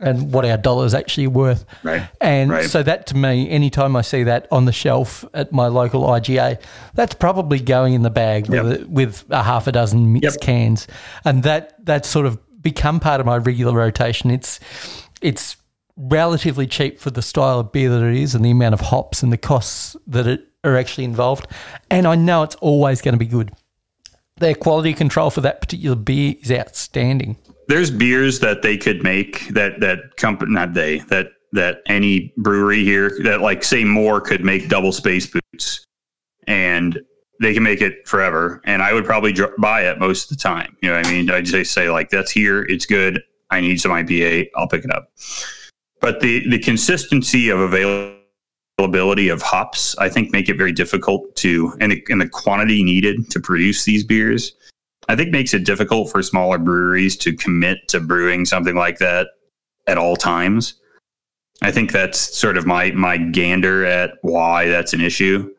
[0.00, 1.64] and what our dollar is actually worth.
[1.82, 2.02] Right.
[2.20, 2.64] And Right.
[2.68, 6.58] so that to me, anytime I see that on the shelf at my local IGA,
[6.94, 8.80] that's probably going in the bag with, Yep.
[8.80, 10.40] a, with a half a dozen mixed Yep.
[10.40, 10.86] cans,
[11.24, 14.30] and that that's sort of become part of my regular rotation.
[14.30, 14.60] It's
[15.22, 15.56] it's
[15.96, 19.22] relatively cheap for the style of beer that it is and the amount of hops
[19.22, 21.46] and the costs that it are actually involved,
[21.90, 23.50] and I know it's always going to be good.
[24.38, 27.36] Their quality control for that particular beer is outstanding.
[27.68, 32.84] There's beers that they could make that that company not they that that any brewery
[32.84, 35.84] here that like say more could make double space boots.
[36.46, 37.00] And
[37.40, 38.62] they can make it forever.
[38.64, 40.76] And i would probably dr- buy it most of the time.
[40.82, 41.30] You know what i mean?
[41.30, 42.62] I just say like that's here.
[42.62, 43.22] It's good.
[43.50, 45.10] I need some ipa i'll pick it up.
[46.00, 51.72] But the the consistency of availability of hops i think make it very difficult to
[51.80, 54.54] and the, and the quantity needed to produce these beers
[55.08, 59.28] I think makes it difficult for smaller breweries to commit to brewing something like that
[59.86, 60.74] at all times.
[61.62, 65.54] I think that's sort of my my gander at why that's an issue.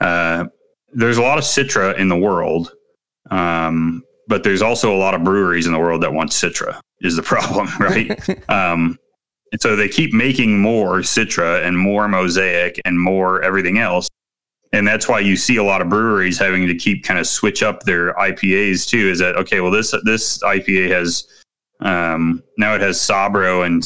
[0.00, 0.46] Uh,
[0.92, 2.72] there's a lot of Citra in the world,
[3.30, 6.80] um, but there's also a lot of breweries in the world that want Citra.
[7.00, 8.10] Is the problem, right?
[8.50, 8.98] um,
[9.52, 14.08] and so they keep making more Citra and more Mosaic and more everything else
[14.72, 17.62] and that's why you see a lot of breweries having to keep kind of switch
[17.62, 19.08] up their IPAs too.
[19.08, 19.60] Is that okay?
[19.60, 21.26] Well, this this IPA has
[21.80, 23.82] um, now it has Sabro and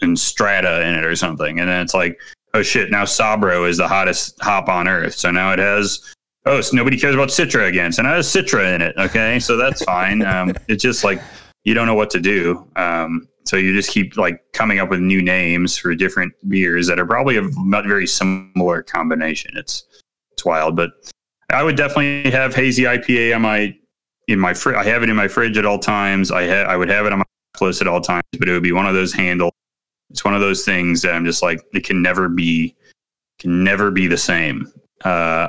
[0.00, 2.18] and Strata in it or something, and then it's like,
[2.54, 5.14] oh shit, now Sabro is the hottest hop on earth.
[5.14, 6.14] So now it has
[6.46, 7.92] oh, so nobody cares about Citra again.
[7.92, 8.94] So now it has Citra in it.
[8.98, 10.22] Okay, so that's fine.
[10.32, 11.20] Um, it's just like
[11.64, 12.66] you don't know what to do.
[12.76, 16.98] Um, so you just keep like coming up with new names for different beers that
[16.98, 19.52] are probably a not very similar combination.
[19.56, 19.84] It's
[20.42, 20.90] it's wild, but
[21.50, 23.76] I would definitely have hazy IPA on my
[24.26, 24.76] in my fridge.
[24.76, 26.30] I have it in my fridge at all times.
[26.32, 27.24] I ha- I would have it on my
[27.60, 29.52] list at all times, but it would be one of those handle.
[30.10, 32.74] It's one of those things that I'm just like it can never be
[33.38, 34.72] can never be the same.
[35.04, 35.48] Uh,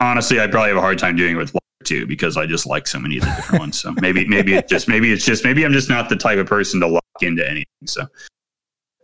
[0.00, 2.66] honestly, I'd probably have a hard time doing it with lager too because I just
[2.66, 3.78] like so many of the different ones.
[3.78, 6.46] So maybe maybe it just maybe it's just maybe I'm just not the type of
[6.46, 7.86] person to lock into anything.
[7.86, 8.06] So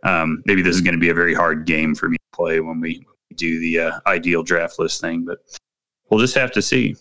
[0.03, 2.59] um, maybe this is going to be a very hard game for me to play
[2.59, 3.05] when we
[3.35, 5.39] do the uh, ideal draft list thing, but
[6.09, 6.95] we'll just have to see.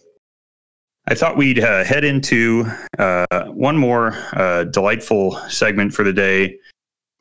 [1.09, 2.64] I thought we'd uh, head into
[2.99, 6.59] uh, one more uh, delightful segment for the day,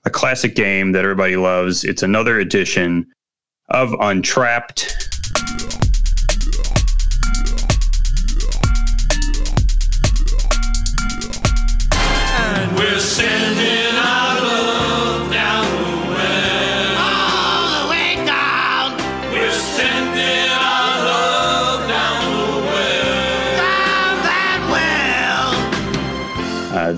[0.06, 1.84] a classic game that everybody loves.
[1.84, 3.06] It's another edition
[3.70, 5.14] of Untrapped.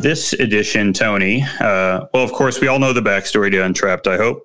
[0.08, 4.16] This edition, Tony, uh, well, of course, we all know the backstory to Untrapped, I
[4.16, 4.42] hope.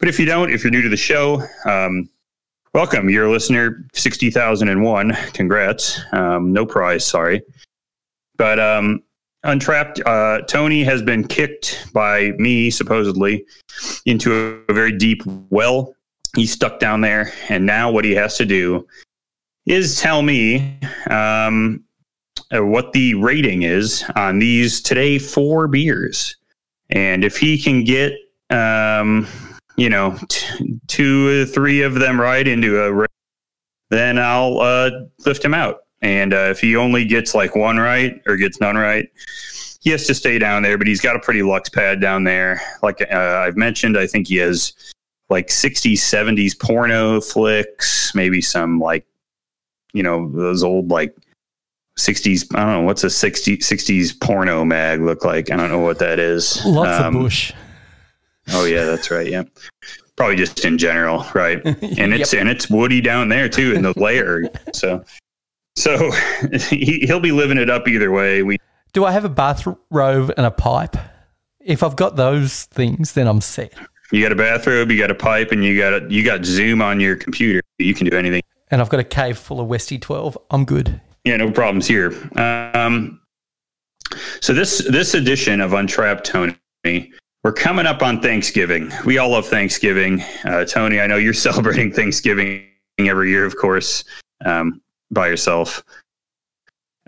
[0.00, 2.10] But if you don't, if you're new to the show, um,
[2.74, 3.08] welcome.
[3.08, 5.16] You're a listener 60,001.
[5.34, 6.00] Congrats.
[6.10, 7.42] Um, no prize, sorry.
[8.38, 9.04] But um,
[9.44, 13.46] Untrapped, uh, Tony has been kicked by me, supposedly,
[14.04, 15.94] into a very deep well.
[16.34, 17.32] He's stuck down there.
[17.48, 18.88] And now what he has to do
[19.64, 20.76] is tell me
[21.08, 21.84] um,
[22.54, 26.36] uh, what the rating is on these today four beers.
[26.90, 28.12] And if he can get,
[28.50, 29.26] um,
[29.76, 33.06] you know, t- two or three of them right into a
[33.90, 34.90] then I'll uh,
[35.26, 35.84] lift him out.
[36.00, 39.08] And uh, if he only gets like one right or gets none right,
[39.80, 40.78] he has to stay down there.
[40.78, 42.60] But he's got a pretty lux pad down there.
[42.82, 44.72] Like uh, I've mentioned, I think he has
[45.28, 49.06] like 60s, 70s porno flicks, maybe some like,
[49.92, 51.14] you know, those old like
[51.98, 52.54] 60s.
[52.54, 55.50] I don't know what's a 60, 60s porno mag look like.
[55.50, 56.64] I don't know what that is.
[56.64, 57.52] Lots Um, of bush.
[58.52, 59.28] Oh yeah, that's right.
[59.28, 59.44] Yeah,
[60.16, 61.60] probably just in general, right?
[61.98, 64.44] And it's and it's woody down there too in the layer.
[64.72, 65.04] So,
[65.76, 66.10] so
[66.70, 68.42] he, he'll be living it up either way.
[68.42, 68.58] We
[68.92, 70.96] Do I have a bathrobe and a pipe?
[71.60, 73.72] If I've got those things, then I'm set.
[74.10, 76.82] you got a bathrobe, you got a pipe, and you got a, you got Zoom
[76.82, 77.60] on your computer.
[77.78, 78.42] You can do anything.
[78.72, 80.36] And I've got a cave full of Westy 12.
[80.50, 81.00] I'm good.
[81.24, 82.12] Yeah, no problems here.
[82.36, 83.20] Um,
[84.40, 86.56] so this this edition of Untrapped Tony,
[87.44, 88.92] we're coming up on Thanksgiving.
[89.04, 90.22] We all love Thanksgiving.
[90.44, 92.66] Uh, Tony, I know you're celebrating Thanksgiving
[92.98, 94.04] every year, of course,
[94.44, 95.84] um, by yourself.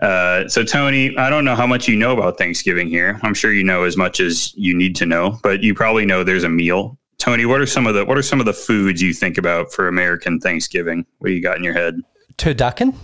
[0.01, 3.19] Uh, so Tony, I don't know how much you know about Thanksgiving here.
[3.23, 6.23] I'm sure you know as much as you need to know, but you probably know
[6.23, 6.97] there's a meal.
[7.17, 9.71] Tony, what are some of the what are some of the foods you think about
[9.71, 11.05] for American Thanksgiving?
[11.19, 12.01] What do you got in your head?
[12.37, 12.95] Turducken?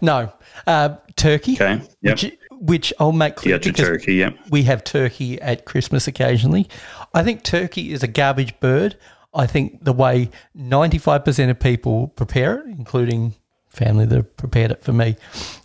[0.00, 0.32] No.
[0.66, 1.54] Uh, turkey.
[1.54, 1.80] Okay.
[2.02, 2.22] Yep.
[2.22, 6.68] Which, which I'll make clear because turkey, we have turkey at Christmas occasionally.
[7.14, 8.96] I think turkey is a garbage bird.
[9.34, 13.34] I think the way 95% of people prepare it, including
[13.68, 15.16] family that have prepared it for me,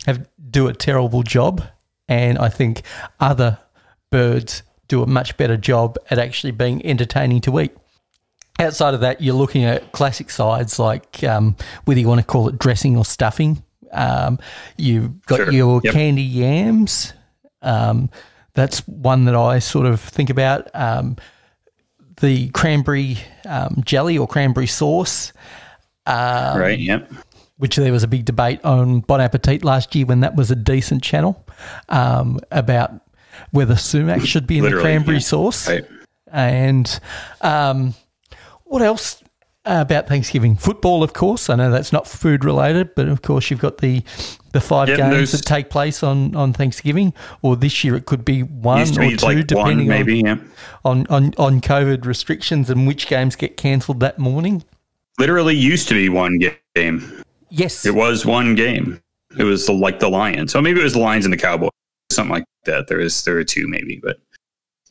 [0.05, 1.63] have do a terrible job.
[2.07, 2.83] And I think
[3.19, 3.59] other
[4.09, 7.75] birds do a much better job at actually being entertaining to eat.
[8.59, 12.47] Outside of that, you're looking at classic sides like um, whether you want to call
[12.47, 13.63] it dressing or stuffing.
[13.93, 14.39] Um,
[14.77, 15.51] you've got Sure.
[15.51, 15.93] your Yep.
[15.93, 17.13] candy yams.
[17.61, 18.09] Um,
[18.53, 20.69] that's one that I sort of think about.
[20.73, 21.15] Um,
[22.21, 23.17] the cranberry
[23.47, 25.33] um, jelly or cranberry sauce,
[26.05, 27.09] Um, right, yep.
[27.57, 30.55] which there was a big debate on Bon Appetit last year when that was a
[30.55, 31.45] decent channel
[31.89, 32.91] um, about
[33.51, 35.21] whether sumac should be in the cranberry yeah.
[35.23, 35.67] sauce.
[35.67, 35.85] Right.
[36.31, 36.99] And
[37.41, 37.93] um,
[38.65, 39.22] what else
[39.65, 40.57] Uh, about Thanksgiving?
[40.57, 41.49] Football, of course.
[41.49, 44.03] I know that's not food related, but of course you've got the
[44.51, 48.23] the five Yep, games that take place on, on Thanksgiving, or this year it could
[48.25, 50.37] be one or two, like one, depending maybe, yeah.
[50.85, 54.63] on, on, on, on COVID restrictions and which games get cancelled that morning.
[55.17, 56.39] Literally used to be one
[56.75, 57.23] game.
[57.49, 59.01] Yes, It was one game.
[59.39, 60.51] It was the, like the Lions.
[60.51, 61.71] So maybe it was the Lions and the Cowboys,
[62.11, 62.87] something like that.
[62.87, 64.19] There is there are two maybe, but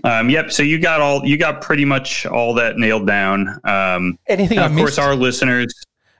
[0.04, 0.52] um, yep.
[0.52, 3.60] So you got all you got pretty much all that nailed down.
[3.64, 5.72] Um, anything of course, our listeners.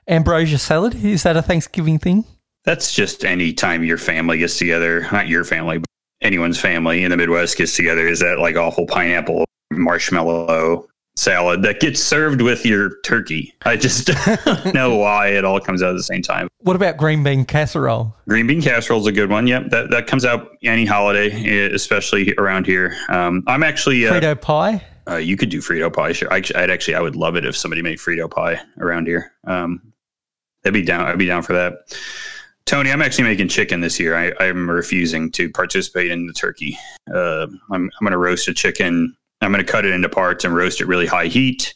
[0.07, 2.25] Ambrosia salad is that a Thanksgiving thing?
[2.65, 5.87] That's just any time your family gets together, not your family, but
[6.21, 8.07] anyone's family in the Midwest gets together.
[8.07, 13.53] Is that like awful pineapple marshmallow salad that gets served with your turkey?
[13.65, 14.07] I just
[14.45, 16.47] don't know why it all comes out at the same time.
[16.59, 18.15] What about green bean casserole?
[18.27, 19.47] Green bean casserole is a good one.
[19.47, 22.95] Yep, that that comes out any holiday, eh, especially around here.
[23.09, 24.83] Um, I'm actually uh, Frito pie?
[25.09, 26.13] uh, you could do Frito pie.
[26.13, 29.33] Sure, I, I'd actually I would love it if somebody made Frito pie around here.
[29.45, 29.93] Um,
[30.65, 31.05] I'd be down.
[31.05, 31.97] I'd be down for that.
[32.65, 34.15] Tony, I'm actually making chicken this year.
[34.15, 36.77] I, I'm refusing to participate in the turkey.
[37.13, 39.15] Uh, I'm I'm going to roast a chicken.
[39.43, 41.73] I'm going to cut it into parts and roast it really high heat.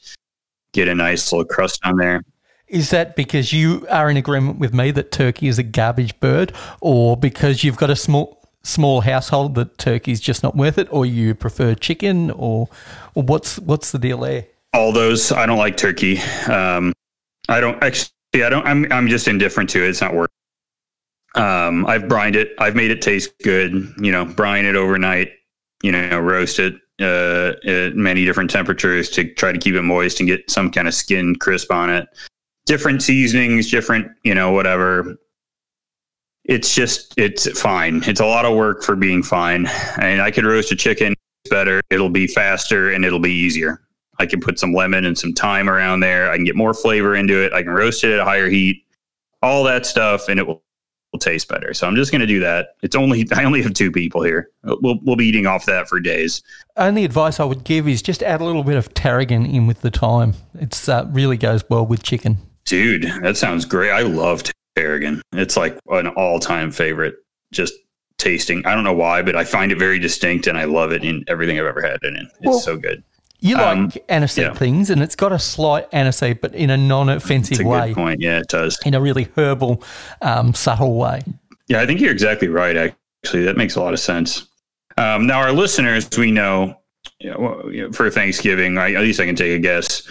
[0.73, 2.23] Get a nice little crust on there.
[2.67, 6.53] Is that because you are in agreement with me that turkey is a garbage bird,
[6.81, 11.05] or because you've got a small small household that turkey's just not worth it, or
[11.05, 12.67] you prefer chicken, or,
[13.15, 14.45] or what's what's the deal there?
[14.77, 15.31] all those.
[15.31, 16.19] I don't like turkey.
[16.47, 16.93] Um,
[17.49, 18.11] I don't actually.
[18.35, 18.65] I don't.
[18.65, 18.91] I'm.
[18.91, 19.89] I'm just indifferent to it.
[19.89, 20.29] It's not worth.
[21.35, 22.53] Um, I've brined it.
[22.59, 23.93] I've made it taste good.
[23.99, 25.31] You know, brine it overnight.
[25.83, 30.19] You know, roast it uh, at many different temperatures to try to keep it moist
[30.19, 32.07] and get some kind of skin crisp on it.
[32.65, 34.11] Different seasonings, different.
[34.23, 35.17] You know, whatever.
[36.45, 37.13] It's just.
[37.17, 38.03] It's fine.
[38.05, 39.67] It's a lot of work for being fine.
[39.99, 41.13] And I could roast a chicken
[41.49, 41.81] better.
[41.89, 43.81] It'll be faster and it'll be easier.
[44.19, 46.31] I can put some lemon and some thyme around there.
[46.31, 47.53] I can get more flavor into it.
[47.53, 48.83] I can roast it at a higher heat,
[49.41, 50.63] all that stuff, and it will,
[51.11, 51.73] will taste better.
[51.73, 52.69] So I'm just going to do that.
[52.81, 54.49] It's only I only have two people here.
[54.63, 56.41] We'll we'll be eating off that for days.
[56.75, 59.81] Only advice I would give is just add a little bit of tarragon in with
[59.81, 60.33] the thyme.
[60.55, 62.37] It's uh, really goes well with chicken.
[62.65, 63.91] Dude, that sounds great.
[63.91, 64.43] I love
[64.75, 65.21] tarragon.
[65.33, 67.15] It's like an all time favorite.
[67.51, 67.73] Just
[68.17, 68.65] tasting.
[68.65, 71.23] I don't know why, but I find it very distinct, and I love it in
[71.27, 72.15] everything I've ever had it in.
[72.15, 73.03] It's Well, so good.
[73.39, 74.53] You like Um, aniseed yeah.
[74.53, 78.21] things, and it's got a slight aniseed, but in a non-offensive a way, good point.
[78.21, 78.79] Yeah, it does.
[78.85, 79.83] in a really herbal,
[80.21, 81.21] um, subtle way.
[81.67, 82.93] Yeah, I think you're exactly right.
[83.23, 84.47] Actually, that makes a lot of sense.
[84.97, 86.75] Um, now, our listeners, we know,
[87.19, 90.01] you know, well, you know, for Thanksgiving, I, at least I can take a guess.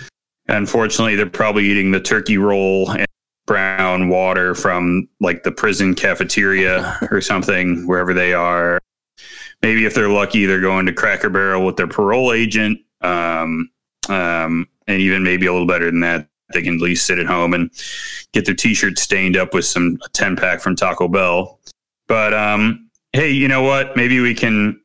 [0.49, 3.07] Unfortunately, they're probably eating the turkey roll and
[3.47, 8.79] brown water from like the prison cafeteria or something, wherever they are.
[9.63, 12.79] Maybe if they're lucky, they're going to Cracker Barrel with their parole agent.
[13.07, 13.71] Um,
[14.09, 17.27] um, and even maybe a little better than that, they can at least sit at
[17.27, 17.71] home and
[18.33, 21.59] get their t-shirt stained up with some 10 pack from Taco Bell.
[22.07, 23.97] But um, hey, you know what?
[23.97, 24.81] Maybe we can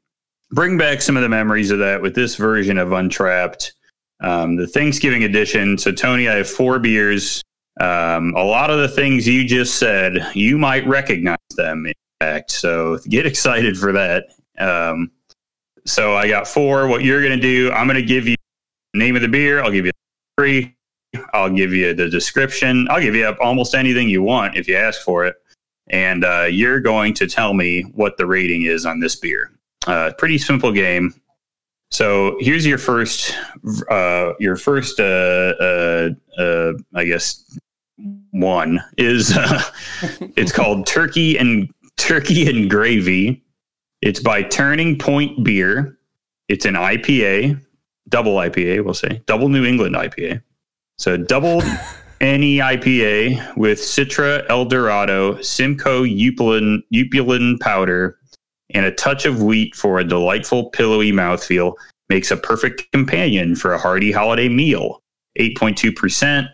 [0.51, 3.73] bring back some of the memories of that with this version of Untrapped,
[4.21, 5.77] um, the Thanksgiving edition.
[5.77, 7.41] So Tony, I have four beers.
[7.79, 11.85] Um, a lot of the things you just said, you might recognize them.
[11.85, 14.25] In fact, so get excited for that.
[14.57, 15.11] Um,
[15.85, 16.87] so I got four.
[16.87, 17.71] What you're going to do?
[17.71, 18.35] I'm going to give you
[18.93, 19.63] name of the beer.
[19.63, 19.91] I'll give you
[20.37, 20.75] three.
[21.33, 22.87] I'll give you the description.
[22.89, 25.35] I'll give you up almost anything you want if you ask for it.
[25.89, 29.51] And uh, you're going to tell me what the rating is on this beer.
[29.87, 31.13] Uh, pretty simple game.
[31.89, 33.35] So here's your first,
[33.89, 37.57] uh, your first, uh, uh, uh, I guess,
[38.31, 39.33] one is
[40.37, 43.43] it's called Turkey and Turkey and Gravy.
[44.01, 45.99] It's by Turning Point Beer.
[46.47, 47.61] It's an IPA,
[48.09, 50.41] double IPA, we'll say, double New England IPA.
[50.97, 51.61] So double
[52.21, 58.17] any IPA with Citra, El Dorado, Simcoe Upulin, Upulin powder,
[58.71, 61.75] and a touch of wheat for a delightful, pillowy mouthfeel
[62.09, 65.03] makes a perfect companion for a hearty holiday meal.
[65.39, 66.49] 8.2%.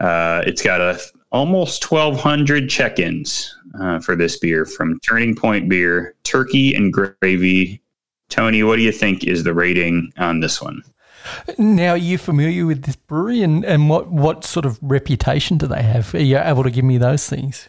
[0.00, 0.98] Uh, it's got a
[1.30, 7.80] almost 1,200 check-ins uh, for this beer from Turning Point Beer, turkey and gravy.
[8.28, 10.82] Tony, what do you think is the rating on this one?
[11.58, 15.66] Now, are you familiar with this brewery and, and what, what sort of reputation do
[15.66, 16.14] they have?
[16.14, 17.68] Are you able to give me those things?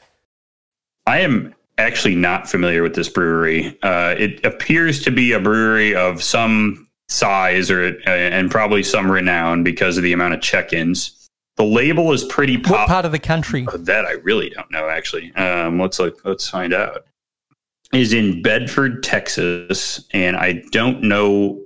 [1.06, 3.78] I am actually not familiar with this brewery.
[3.84, 9.12] Uh, it appears to be a brewery of some size or uh, and probably some
[9.12, 11.23] renown because of the amount of check-ins.
[11.56, 13.66] The label is pretty Pop- What part of the country?
[13.72, 14.90] Oh, that I really don't know.
[14.90, 17.06] Actually, um, let's look, let's find out.
[17.94, 21.62] Is in Bedford, Texas, and I don't know.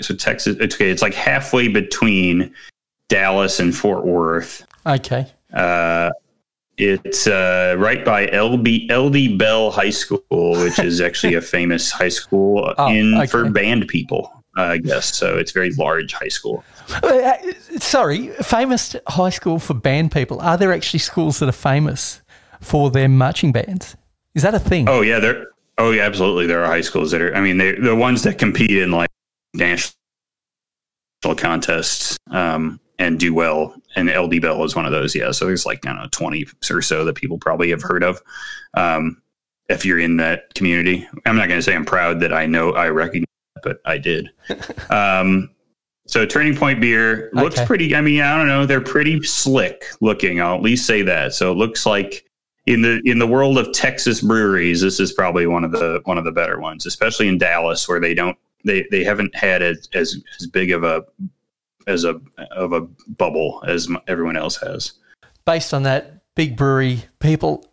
[0.00, 0.90] So Texas, it's okay.
[0.90, 2.52] It's like halfway between
[3.08, 4.66] Dallas and Fort Worth.
[4.86, 5.26] Okay.
[5.54, 6.10] Uh,
[6.76, 12.08] it's uh, right by LB LD Bell High School, which is actually a famous high
[12.10, 13.26] school Oh, in okay.
[13.26, 15.14] for band people, uh, I guess.
[15.16, 16.62] So it's a very large high school.
[17.02, 17.36] Uh,
[17.78, 20.40] sorry, famous high school for band people.
[20.40, 22.22] Are there actually schools that are famous
[22.60, 23.96] for their marching bands?
[24.34, 24.88] Is that a thing?
[24.88, 25.48] Oh yeah, there.
[25.78, 26.46] Oh yeah, absolutely.
[26.46, 27.34] There are high schools that are.
[27.34, 29.10] I mean, they're the ones that compete in like
[29.54, 29.94] national
[31.36, 33.74] contests um, and do well.
[33.96, 35.14] And LD Bell is one of those.
[35.14, 38.04] Yeah, so there's like I don't know twenty or so that people probably have heard
[38.04, 38.22] of.
[38.74, 39.20] Um,
[39.68, 42.72] if you're in that community, I'm not going to say I'm proud that I know
[42.72, 43.26] I recognize,
[43.62, 44.30] but I did.
[44.90, 45.50] um,
[46.10, 47.66] so Turning Point beer looks Okay.
[47.66, 47.94] pretty.
[47.94, 48.66] I mean, I don't know.
[48.66, 50.40] They're pretty slick looking.
[50.40, 51.34] I'll at least say that.
[51.34, 52.24] So it looks like
[52.66, 56.18] in the in the world of Texas breweries, this is probably one of the one
[56.18, 59.88] of the better ones, especially in Dallas, where they don't they they haven't had as
[59.94, 61.04] as, as big of a
[61.86, 62.80] as a of a
[63.16, 64.92] bubble as everyone else has.
[65.46, 67.64] Based on that, big brewery people,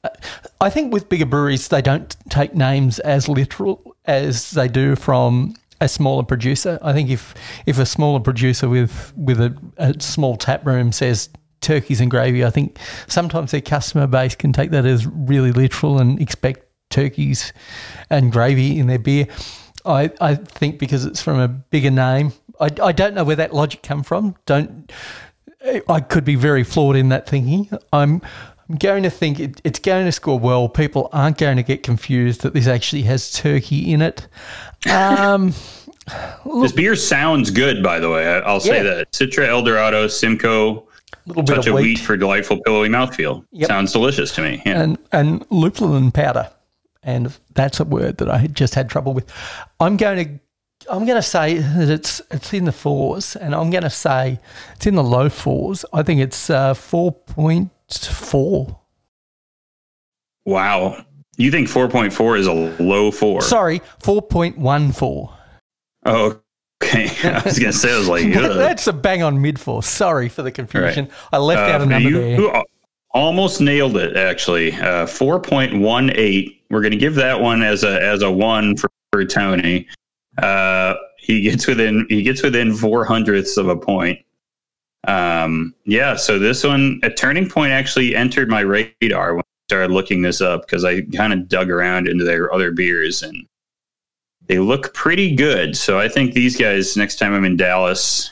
[0.61, 5.55] I think with bigger breweries, they don't take names as literal as they do from
[5.79, 6.79] a smaller producer.
[6.81, 7.33] I think if
[7.65, 11.29] if a smaller producer with with a, a small tap room says
[11.61, 15.99] turkeys and gravy, I think sometimes their customer base can take that as really literal
[15.99, 17.53] and expect turkeys
[18.09, 19.27] and gravy in their beer.
[19.85, 23.53] I, I think because it's from a bigger name, I, I don't know where that
[23.53, 24.35] logic come from.
[24.45, 24.91] Don't
[25.89, 27.69] I could be very flawed in that thinking.
[27.91, 28.21] I'm,
[28.69, 30.67] I'm going to think it, it's going to score well.
[30.67, 34.27] People aren't going to get confused that this actually has turkey in it.
[34.89, 35.53] Um,
[36.61, 38.25] This beer sounds good, by the way.
[38.25, 38.83] I'll say Yeah.
[38.95, 40.87] that Citra Eldorado Simcoe
[41.25, 43.43] little bit touch of of wheat, wheat for delightful pillowy mouthfeel.
[43.51, 43.67] Yep.
[43.67, 44.61] Sounds delicious to me.
[44.65, 44.81] Yeah.
[44.83, 46.49] and and lupulin powder,
[47.03, 49.29] and that's a word that I had just had trouble with.
[49.81, 50.39] I'm going to
[50.89, 54.39] I'm going to say that it's it's in the fours, and I'm going to say
[54.77, 55.83] it's in the low fours.
[55.91, 58.79] I think it's uh, four point four.
[60.45, 61.03] wow.
[61.39, 63.41] You think 4.4 is a low four?
[63.43, 65.31] Sorry, four point one four.
[66.03, 66.39] Oh,
[66.83, 67.09] okay.
[67.29, 68.57] I was going to say, I was like, ugh.
[68.57, 69.83] That's a bang on mid four.
[69.83, 71.09] Sorry for the confusion.
[71.31, 72.39] I left out a Uh, number you, there.
[72.39, 72.63] you
[73.11, 74.73] almost nailed it, actually.
[74.73, 76.59] Uh, 4.18.
[76.71, 79.87] We're going to give that one as a as a one for, for Tony.
[80.41, 84.19] Uh, he gets within he gets within four hundredths of a point.
[85.05, 89.93] Um, yeah, so this one, a turning point actually entered my radar when I started
[89.93, 93.47] looking this up because I kind of dug around into their other beers and
[94.47, 95.75] they look pretty good.
[95.75, 98.31] So I think these guys, next time I'm in Dallas,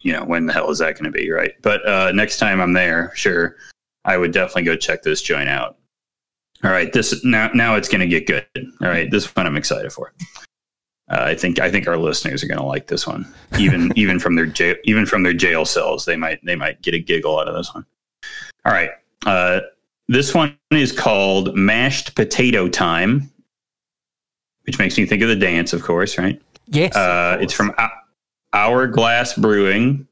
[0.00, 1.52] you know, when the hell is that going to be, right?
[1.62, 3.56] But uh, next time I'm there, sure,
[4.04, 5.78] I would definitely go check this joint out.
[6.62, 8.46] All right, this now now it's going to get good.
[8.80, 10.14] All right, this one I'm excited for.
[11.10, 13.26] Uh, I think I think our listeners are going to like this one,
[13.58, 16.04] even even from their jail even from their jail cells.
[16.04, 17.84] They might they might get a giggle out of this one.
[18.64, 18.90] All right,
[19.26, 19.60] uh,
[20.08, 23.30] this one is called mashed potato time,
[24.64, 26.40] which makes me think of the dance, of course, right?
[26.68, 26.96] yes.
[26.96, 27.88] Uh, it's from Hou-
[28.52, 30.06] Hourglass Brewing.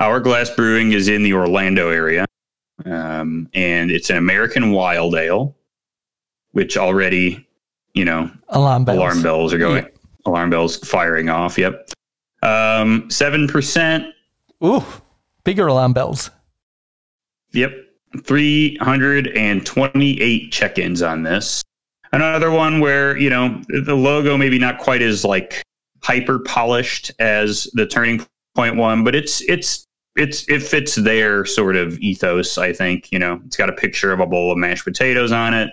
[0.00, 2.26] Hourglass Brewing is in the Orlando area,
[2.84, 5.54] um, and it's an American wild ale,
[6.52, 7.46] which already,
[7.92, 8.98] you know, alarm bells.
[8.98, 9.86] alarm bells are going,
[10.26, 11.58] alarm bells firing off.
[11.58, 11.90] Yep,
[12.42, 14.06] Um, seven percent.
[14.64, 14.84] Ooh,
[15.44, 16.30] bigger alarm bells.
[17.52, 17.72] Yep.
[18.24, 21.62] 328 check-ins on this.
[22.12, 25.62] Another one where, you know, the logo maybe not quite as like
[26.02, 29.84] hyper polished as the turning point one, but it's it's
[30.16, 33.10] it's it fits their sort of ethos, I think.
[33.10, 35.70] You know, it's got a picture of a bowl of mashed potatoes on it.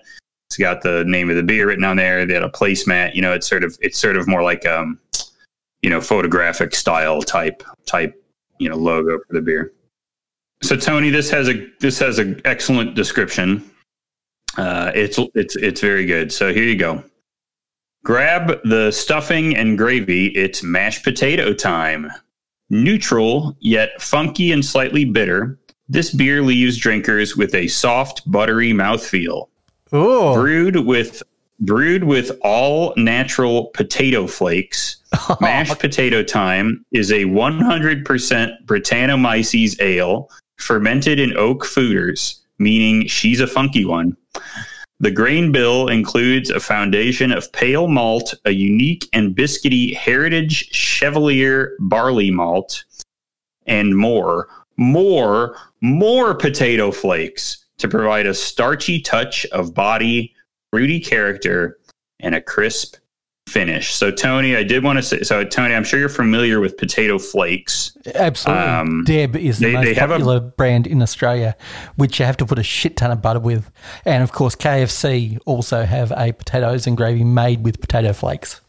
[0.52, 2.26] It's got the name of the beer written on there.
[2.26, 3.16] They had a placemat.
[3.16, 5.00] You know, it's sort of it's sort of more like um,
[5.82, 8.22] you know, photographic style type type,
[8.60, 9.72] you know, logo for the beer.
[10.62, 13.64] So Tony, this has a this has an excellent description.
[14.58, 16.34] Uh, it's it's it's very good.
[16.34, 17.02] So here you go.
[18.04, 20.28] Grab the stuffing and gravy.
[20.36, 22.12] It's mashed potato time.
[22.70, 29.48] Neutral, yet funky and slightly bitter, this beer leaves drinkers with a soft, buttery mouthfeel.
[29.92, 31.22] Oh, Brewed with
[31.60, 34.98] brewed with all natural potato flakes.
[35.42, 43.48] Mashed potato time is a 100% Brettanomyces ale fermented in oak foeders, meaning she's a
[43.48, 44.18] funky one.
[45.02, 51.76] The grain bill includes a foundation of pale malt, a unique and biscuity heritage Chevalier
[51.80, 52.86] barley malt,
[53.66, 60.34] and more, more, more potato flakes to provide a starchy touch of body,
[60.72, 61.78] fruity character,
[62.20, 62.96] and a crisp
[63.50, 63.94] finish.
[63.94, 67.18] So, Tony, I did want to say, so Tony, I'm sure you're familiar with potato
[67.20, 67.98] flakes.
[68.16, 68.64] absolutely.
[68.64, 71.56] Um, Deb is the they- most they have a- popular brand in Australia,
[71.96, 73.70] which you have to put a shit ton of butter with.
[74.06, 78.62] And of course, KFC also have a potatoes and gravy made with potato flakes.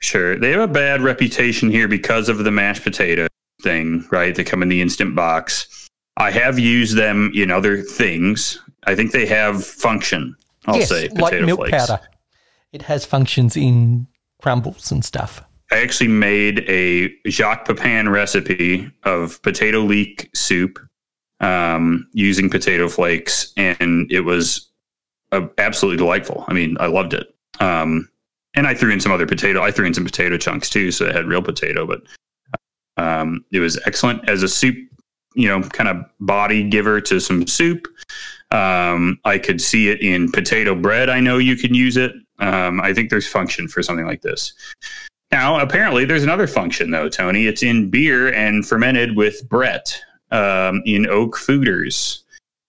[0.00, 0.36] Sure.
[0.36, 3.26] They have a bad reputation here because of the mashed potato
[3.62, 4.34] thing, right?
[4.34, 5.83] They come in the instant box.
[6.16, 8.60] I have used them in other things.
[8.84, 10.36] I think they have function.
[10.66, 11.86] I'll yes, say like milk flakes.
[11.86, 12.02] powder.
[12.72, 14.06] It has functions in
[14.40, 15.42] crumbles and stuff.
[15.70, 20.78] I actually made a Jacques Pepin recipe of potato leek soup
[21.40, 24.70] um, using potato flakes, and it was
[25.32, 26.44] uh, absolutely delightful.
[26.48, 27.26] I mean, I loved it.
[27.60, 28.08] Um,
[28.54, 29.62] and I threw in some other potato.
[29.62, 32.02] I threw in some potato chunks too, so it had real potato, but
[32.96, 34.76] um, it was excellent as a soup.
[35.34, 37.86] You know, kind of body giver to some soup.
[38.50, 41.10] Um, I could see it in potato bread.
[41.10, 42.12] I know you can use it.
[42.38, 44.52] Um, I think there's function for something like this.
[45.32, 47.46] Now, apparently, there's another function though, Tony.
[47.46, 52.20] It's in beer and fermented with Brett um, in oak foeders.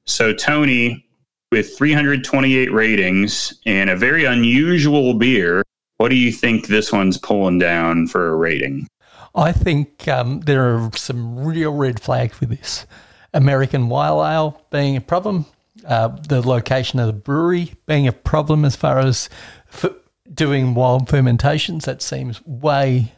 [0.07, 1.05] So, Tony,
[1.51, 5.63] with 328 ratings and a very unusual beer,
[5.97, 8.87] what do you think this one's pulling down for a rating?
[9.35, 12.85] I think um, there are some real red flags with this.
[13.33, 15.45] American Wild Ale being a problem,
[15.85, 19.29] uh, the location of the brewery being a problem as far as
[19.73, 19.93] f-
[20.33, 21.83] doing wild fermentations.
[21.83, 23.13] That seems way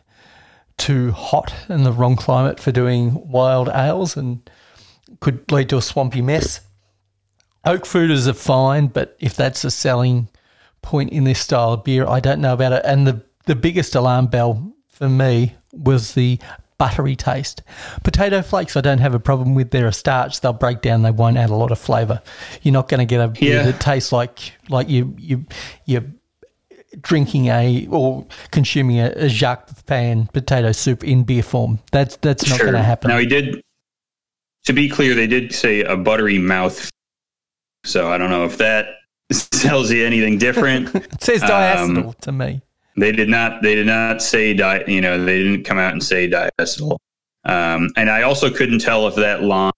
[0.78, 4.50] too hot in the wrong climate for doing wild ales and
[5.20, 6.62] could lead to a swampy mess.
[7.64, 10.30] Oak foeders are fine, but if that's a selling
[10.82, 12.82] point in this style of beer, I don't know about it.
[12.86, 16.40] And the, the biggest alarm bell for me was the
[16.78, 17.62] buttery taste.
[18.04, 19.72] Potato flakes, I don't have a problem with.
[19.72, 21.04] They're a starch; they'll break down.
[21.04, 22.22] They won't add a lot of flavour.
[22.62, 23.64] You're not going to get a beer Yeah.
[23.64, 25.46] that tastes like like you you
[25.86, 26.06] you're
[27.02, 31.80] drinking a or consuming a, a Jacques Pepin potato soup in beer form.
[31.92, 33.10] That's that's not going to happen.
[33.10, 33.62] Now, he did,
[34.66, 36.90] to be clear, they did say a buttery mouth.
[37.84, 38.88] So, I don't know if that
[39.52, 40.94] tells you anything different.
[40.96, 42.62] it says um, to me.
[42.98, 43.62] They did not.
[43.62, 44.84] They did not say di.
[44.88, 46.98] You know, they didn't come out and say diacetyl.
[47.46, 49.72] Um, and I also couldn't tell if that line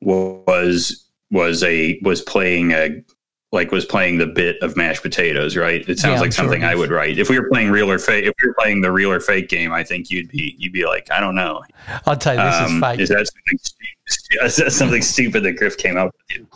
[0.00, 3.02] was was a was playing a
[3.52, 5.56] like was playing the bit of mashed potatoes.
[5.56, 5.86] Right.
[5.88, 7.90] It sounds Yeah, like sure something it I would write if we were playing real
[7.90, 8.24] or fake.
[8.24, 10.86] If we were playing the real or fake game, I think you'd be you'd be
[10.86, 11.62] like, I don't know.
[12.06, 13.00] I'll tell you, this is Um, fake.
[13.00, 13.58] Is that something?
[14.44, 16.38] Is that something stupid that Griff came up with?
[16.38, 16.46] You?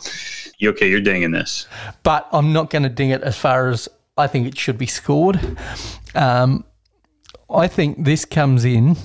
[0.57, 0.89] You okay?
[0.89, 1.67] You're dinging this.
[2.03, 4.85] but I'm not going to ding it as far as I think it should be
[4.85, 5.57] scored.
[6.13, 6.63] Um,
[7.49, 8.97] I think this comes in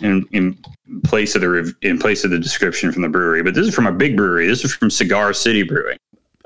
[0.00, 0.56] in in
[1.04, 3.42] place of the rev- in place of the description from the brewery.
[3.42, 4.46] But this is from a big brewery.
[4.46, 5.98] This is from Cigar City Brewing,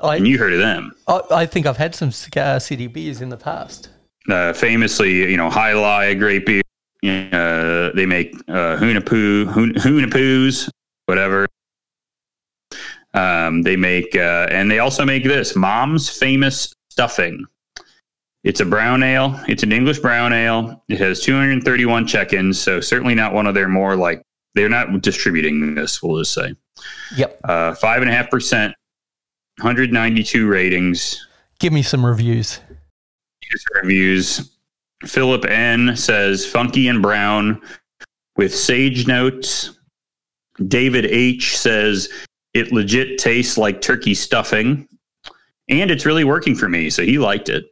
[0.03, 0.93] I, and you heard of them.
[1.07, 3.91] I, I think I've had some Cigar City beers in the past.
[4.31, 6.63] uh, famously, you know, Jai Alai, a great beer.
[7.05, 10.69] Uh, they make uh, Hunapoo, Hun- Hunapoos,
[11.07, 11.47] whatever.
[13.15, 17.45] Um, they make, uh, and they also make this Mom's Famous Stuffing.
[18.45, 19.41] It's a brown ale.
[19.49, 20.83] It's an English brown ale.
[20.89, 24.23] It has 231 check-ins, so certainly not one of their more like
[24.55, 26.03] they're not distributing this.
[26.03, 26.55] We'll just say
[27.17, 27.41] Yep.
[27.45, 28.75] uh, five and a half percent,
[29.61, 31.27] 192 ratings.
[31.59, 32.61] Give me some reviews.
[33.51, 34.51] user reviews.
[35.05, 37.61] Philip N says funky and brown
[38.37, 39.79] with sage notes.
[40.69, 42.09] David H says
[42.55, 44.89] it legit tastes like turkey stuffing
[45.69, 46.91] and it's really working for me.
[46.91, 47.67] So he liked it.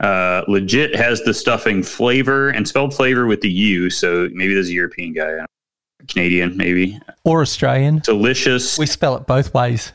[0.00, 3.90] Uh, legit has the stuffing flavor and spelled flavor with the U.
[3.90, 5.46] So maybe there's a European guy, I don't know,
[6.08, 6.98] Canadian, maybe.
[7.24, 8.00] Or Australian.
[8.00, 8.78] Delicious.
[8.78, 9.92] We spell it both ways.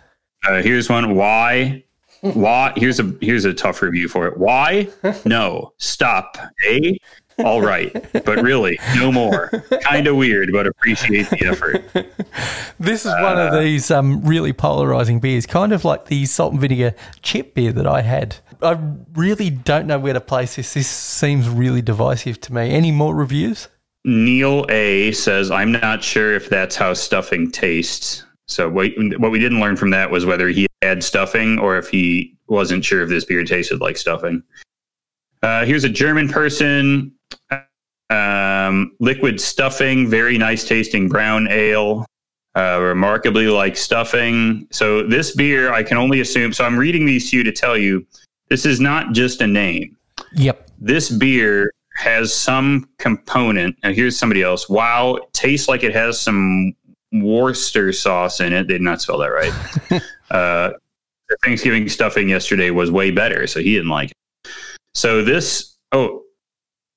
[0.48, 1.16] Uh, here's one.
[1.16, 1.84] Why?
[2.22, 2.74] Why?
[2.76, 4.38] Here's a here's a tough review for it.
[4.38, 4.89] Why?
[5.26, 5.74] No.
[5.78, 6.38] Stop.
[6.67, 6.97] A.
[7.43, 7.93] All right,
[8.26, 9.49] but really, no more.
[9.84, 11.86] Kind of weird, but appreciate the effort.
[12.80, 16.61] This is one of these um, really polarizing beers, kind of like the salt and
[16.61, 18.38] vinegar chip beer that I had.
[18.61, 18.78] I
[19.13, 20.74] really don't know where to place this.
[20.74, 22.72] This seems really divisive to me.
[22.72, 23.70] Any more reviews?
[24.03, 29.39] Neil A says, "I'm not sure if that's how stuffing tastes." So what what we
[29.39, 33.10] didn't learn from that was whether he had stuffing or if he wasn't sure if
[33.10, 34.43] this beer tasted like stuffing.
[35.43, 37.14] Uh, here's a German person.
[38.10, 42.08] Um, liquid stuffing, very nice tasting brown ale,
[42.56, 44.68] uh, remarkably like stuffing.
[44.72, 46.52] So this beer, I can only assume.
[46.52, 48.06] So I'm reading these to you to tell you,
[48.50, 49.95] this is not just a name
[50.34, 50.72] Yep.
[50.80, 53.76] this beer has some component.
[53.84, 54.70] Now here's somebody else.
[54.70, 56.74] Wow, tastes like it has some
[57.12, 58.68] Worcester sauce in it.
[58.68, 59.53] They did not spell that right.
[60.32, 60.72] uh,
[61.30, 64.51] the Thanksgiving stuffing yesterday was way better, so he didn't like it.
[64.93, 66.24] So this, oh,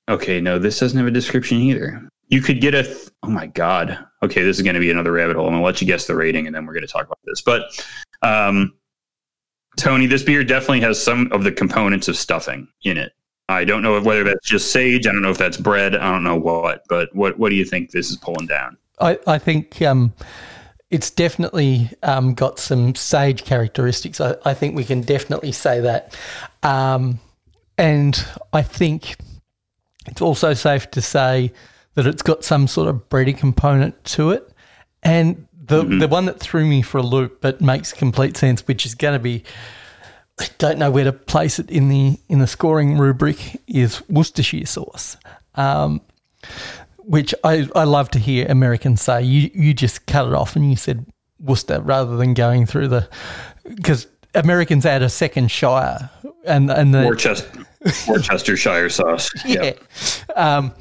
[0.09, 2.09] okay, no, this doesn't have a description either.
[2.29, 3.99] You could get a, th- oh my god.
[4.23, 5.47] Okay, this is going to be another rabbit hole.
[5.47, 7.19] I'm going to let you guess the rating, and then we're going to talk about
[7.25, 7.43] this.
[7.43, 7.87] But
[8.23, 8.75] um,
[9.77, 13.13] Tony, this beer definitely has some of the components of stuffing in it.
[13.49, 15.07] I don't know whether that's just sage.
[15.07, 15.95] I don't know if that's bread.
[15.97, 16.83] I don't know what.
[16.89, 18.77] But what what do you think this is pulling down?
[19.03, 20.13] I, I think um,
[20.91, 24.21] it's definitely um, got some sage characteristics.
[24.21, 26.17] I, I think we can definitely say that.
[26.63, 27.19] Um,
[27.77, 29.17] and I think
[30.07, 31.53] it's also safe to say
[31.95, 34.51] that it's got some sort of bready component to it.
[35.03, 38.87] And the, the one that threw me for a loop, but makes complete sense, which
[38.87, 39.45] is going to be
[40.41, 44.67] I don't know where to place it in the in the scoring rubric is Worcestershire
[44.67, 45.17] sauce,
[45.55, 46.01] um,
[47.13, 49.23] which I, I love to hear Americans say.
[49.23, 51.05] You you just cut it off and you said
[51.39, 53.07] Worcester rather than going through the
[53.65, 56.09] because Americans add a second shire
[56.47, 57.67] and and the Worcester,
[58.09, 59.31] Worcestershire sauce.
[59.45, 59.73] yeah.
[60.37, 60.73] Um,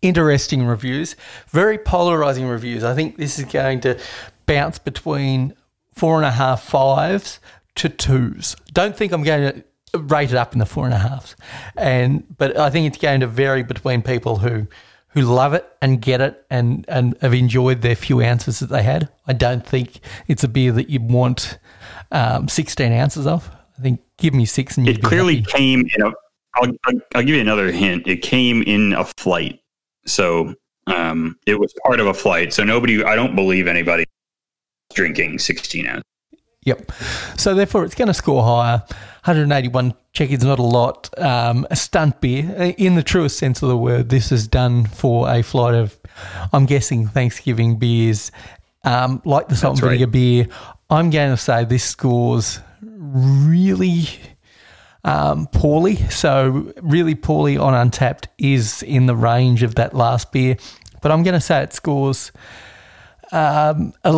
[0.00, 1.16] interesting reviews,
[1.50, 2.82] very polarizing reviews.
[2.82, 4.00] I think this is going to
[4.46, 5.52] bounce between
[5.92, 7.40] four and a half fives
[7.74, 8.56] to twos.
[8.72, 9.52] Don't think I'm going
[9.92, 11.36] to rate it up in the four and a halves,
[11.76, 14.66] and but I think it's going to vary between people who
[15.14, 18.82] who love it and get it and and have enjoyed their few ounces that they
[18.82, 19.08] had.
[19.26, 21.58] I don't think it's a beer that you'd want
[22.12, 23.50] um, 16 ounces of.
[23.78, 25.50] I think give me six and you'd It be clearly happy.
[25.52, 26.12] came in a.
[26.56, 28.06] I'll, I'll, I'll give you another hint.
[28.06, 29.58] It came in a flight,
[30.06, 30.54] so
[30.86, 32.52] um, it was part of a flight.
[32.52, 33.02] So nobody.
[33.02, 34.04] I don't believe anybody
[34.94, 36.04] drinking 16 ounces.
[36.64, 36.92] Yep.
[37.36, 38.82] So therefore, it's going to score higher.
[39.24, 41.08] 181 check-ins, not a lot.
[41.18, 44.08] Um, a stunt beer, in the truest sense of the word.
[44.10, 45.98] This is done for a flight of,
[46.52, 48.30] I'm guessing, Thanksgiving beers,
[48.84, 49.90] um, like the salt and That's right.
[49.98, 50.48] vinegar beer.
[50.90, 54.08] I'm going to say this scores really
[55.04, 55.96] um, poorly.
[56.10, 60.56] So really poorly on Untappd is in the range of that last beer,
[61.02, 62.32] but I'm going to say it scores
[63.34, 64.12] um, a,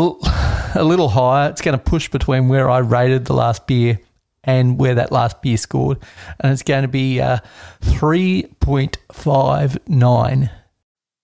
[0.84, 1.50] little higher.
[1.50, 3.98] It's going to push between where I rated the last beer
[4.44, 5.98] and where that last beer scored,
[6.38, 7.38] and it's going to be uh,
[7.80, 10.50] three point five nine.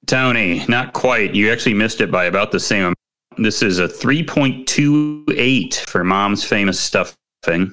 [0.06, 1.34] Tony, not quite.
[1.34, 2.82] You actually missed it by about the same.
[2.82, 2.98] amount.
[3.38, 7.72] This is a 3.28 for Mom's famous stuffing.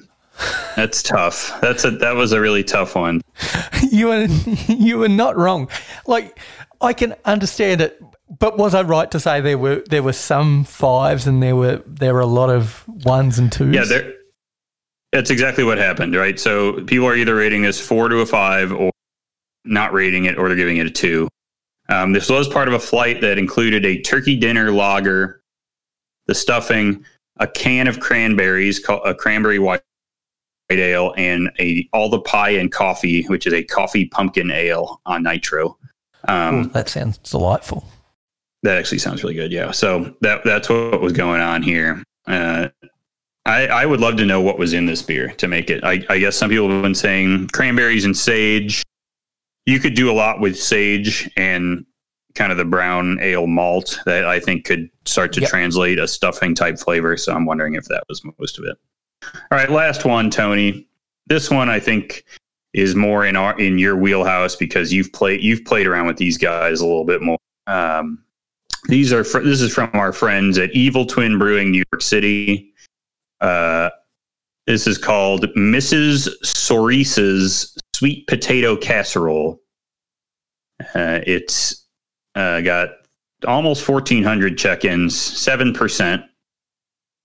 [0.76, 1.58] That's tough.
[1.60, 3.20] That's a that was a really tough one.
[3.90, 4.24] you were
[4.68, 5.68] you are not wrong.
[6.06, 6.38] Like
[6.80, 8.02] I can understand it,
[8.38, 11.82] but was I right to say there were there were some fives and there were
[11.86, 13.74] there were a lot of ones and twos?
[13.74, 14.14] Yeah, there.
[15.12, 16.38] That's exactly what happened, right?
[16.38, 18.92] So people are either rating this four to a five, or
[19.64, 21.28] not rating it, or they're giving it a two.
[21.88, 25.42] Um, this was part of a flight that included a turkey dinner lager,
[26.26, 27.04] the stuffing,
[27.40, 29.82] a can of cranberries, a cranberry white
[30.78, 35.22] ale, and a all the pie and coffee, which is a coffee pumpkin ale on
[35.22, 35.76] nitro.
[36.28, 37.84] Um, Ooh, that sounds delightful.
[38.62, 39.50] that actually sounds really good.
[39.52, 39.70] Yeah.
[39.70, 42.02] So that that's what was going on here.
[42.26, 42.68] Uh,
[43.46, 45.82] I, I would love to know what was in this beer to make it.
[45.82, 48.82] I, I guess some people have been saying cranberries and sage.
[49.64, 51.86] You could do a lot with sage and
[52.34, 55.50] kind of the brown ale malt that I think could start to Yep.
[55.50, 57.16] translate a stuffing type flavor.
[57.16, 58.76] So I'm wondering if that was most of it.
[59.22, 60.86] All right, last one, Tony.
[61.26, 62.24] This one I think
[62.72, 66.38] is more in our in your wheelhouse because you've played you've played around with these
[66.38, 67.38] guys a little bit more.
[67.66, 68.22] Um,
[68.88, 72.72] these are fr- this is from our friends at Evil Twin Brewing, New York City.
[73.40, 73.90] Uh,
[74.66, 76.28] this is called Mrs.
[76.44, 79.60] Sorisa's Sweet Potato Casserole.
[80.94, 81.86] Uh, it's
[82.34, 82.90] uh, got
[83.46, 86.22] almost 1,400 check-ins, seven percent.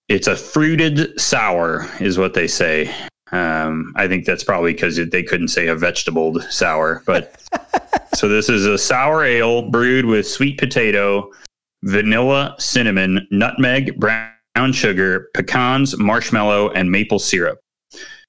[0.07, 2.93] It's a fruited sour, is what they say.
[3.31, 7.41] Um, I think that's probably because they couldn't say a vegetable sour, but
[8.13, 11.31] so this is a sour ale brewed with sweet potato,
[11.83, 17.59] vanilla, cinnamon, nutmeg, brown sugar, pecans, marshmallow, and maple syrup.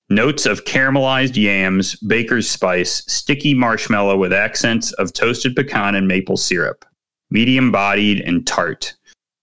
[0.08, 6.36] Notes of caramelized yams, baker's spice, sticky marshmallow with accents of toasted pecan and maple
[6.36, 6.84] syrup.
[7.30, 8.94] Medium bodied and tart.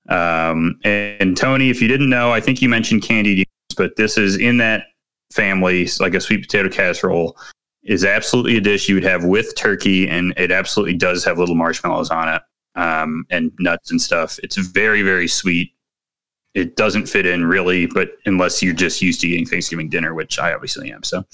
[0.09, 3.95] Um, and, and Tony, if you didn't know, I think you mentioned candied yams, but
[3.95, 4.85] this is in that
[5.31, 7.37] family, like a sweet potato casserole
[7.83, 11.55] is absolutely a dish you would have with turkey, and it absolutely does have little
[11.55, 12.41] marshmallows on it
[12.75, 14.39] um, and nuts and stuff.
[14.41, 15.71] It's very, very sweet.
[16.53, 20.39] It doesn't fit in really, but unless you're just used to eating Thanksgiving dinner, which
[20.39, 21.03] I obviously am.
[21.03, 21.25] So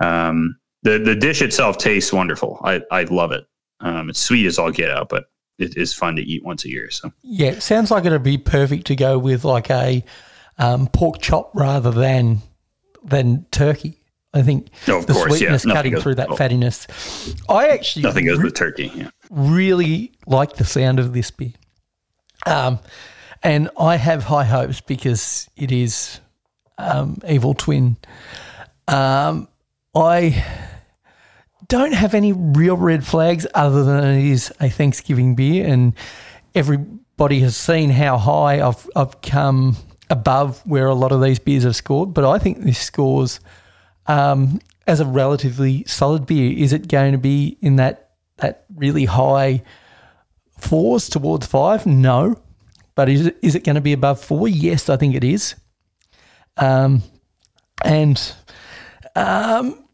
[0.00, 2.60] um, the the dish itself tastes wonderful.
[2.64, 3.46] I, I love it.
[3.80, 5.26] Um, it's sweet as all get out, but
[5.58, 6.90] it is fun to eat once a year.
[6.90, 10.04] So Yeah, it sounds like it'd be perfect to go with like a
[10.58, 12.42] um, pork chop rather than
[13.02, 14.00] than turkey.
[14.32, 16.36] I think of the course, yeah, sweetness nothing cutting goes- through that oh.
[16.36, 17.40] fattiness.
[17.48, 18.90] I actually nothing goes re- with turkey.
[18.94, 19.10] Yeah.
[19.30, 21.52] really like the sound of this beer.
[22.46, 22.78] Um,
[23.42, 26.20] and I have high hopes because it is
[26.78, 27.96] um, Evil Twin.
[28.88, 29.48] Um,
[29.94, 30.44] I
[31.68, 35.94] don't have any real red flags other than it is a Thanksgiving beer, and
[36.54, 39.76] everybody has seen how high I've, I've come
[40.10, 42.14] above where a lot of these beers have scored.
[42.14, 43.40] But I think this scores
[44.06, 46.56] um, as a relatively solid beer.
[46.56, 49.62] Is it going to be in that that really high
[50.58, 51.86] fours towards five?
[51.86, 52.40] No.
[52.94, 54.46] But is it, is it going to be above four?
[54.48, 55.54] Yes, I think it is.
[56.56, 57.02] Um,
[57.84, 58.34] and
[59.16, 59.84] um,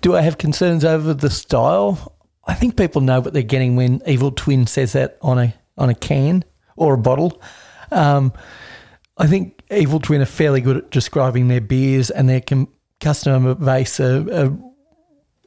[0.00, 2.16] do I have concerns over the style?
[2.46, 5.88] I think people know what they're getting when Evil Twin says that on a on
[5.88, 6.44] a can
[6.76, 7.40] or a bottle.
[7.90, 8.32] Um,
[9.16, 12.68] I think Evil Twin are fairly good at describing their beers, and their com-
[13.00, 14.58] customer base are, are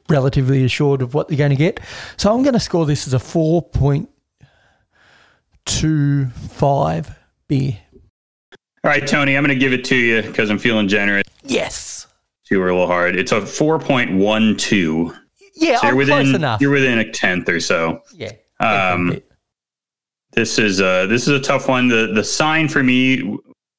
[0.08, 1.80] relatively assured of what they're going to get.
[2.16, 4.08] So I'm going to score this as a four point
[5.66, 7.16] two five
[7.46, 7.78] beer.
[8.84, 11.24] All right, Tony, I'm going to give it to you because I'm feeling generous.
[11.42, 11.97] Yes.
[12.50, 13.16] You were a little hard.
[13.16, 15.18] It's a 4.12.
[15.54, 16.60] Yeah, So you're I'm within close enough.
[16.60, 18.02] you're within a tenth or so.
[18.14, 18.32] yeah.
[18.60, 19.20] Um,
[20.32, 21.88] This is uh this is a tough one.
[21.88, 23.36] The the sign for me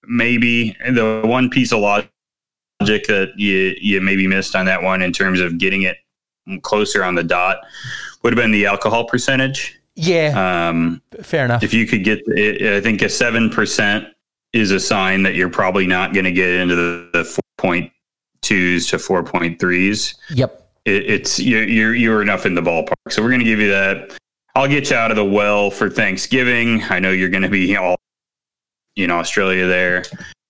[0.07, 2.09] maybe the one piece of logic
[3.07, 5.97] that you you maybe missed on that one in terms of getting it
[6.63, 7.59] closer on the dot
[8.23, 9.79] would have been the alcohol percentage.
[9.95, 11.61] yeah, Um, fair enough.
[11.63, 14.05] if you could get it, I think a seven percent
[14.51, 17.91] is a sign that you're probably not going to get into the, the four point
[18.41, 20.71] twos to four point threes yep.
[20.85, 22.95] it, it's you're, you're you're enough in the ballpark.
[23.09, 24.17] So we're going to give you that.
[24.55, 26.83] I'll get you out of the well for Thanksgiving.
[26.89, 27.97] I know you're going to be all
[28.95, 30.03] in Australia there,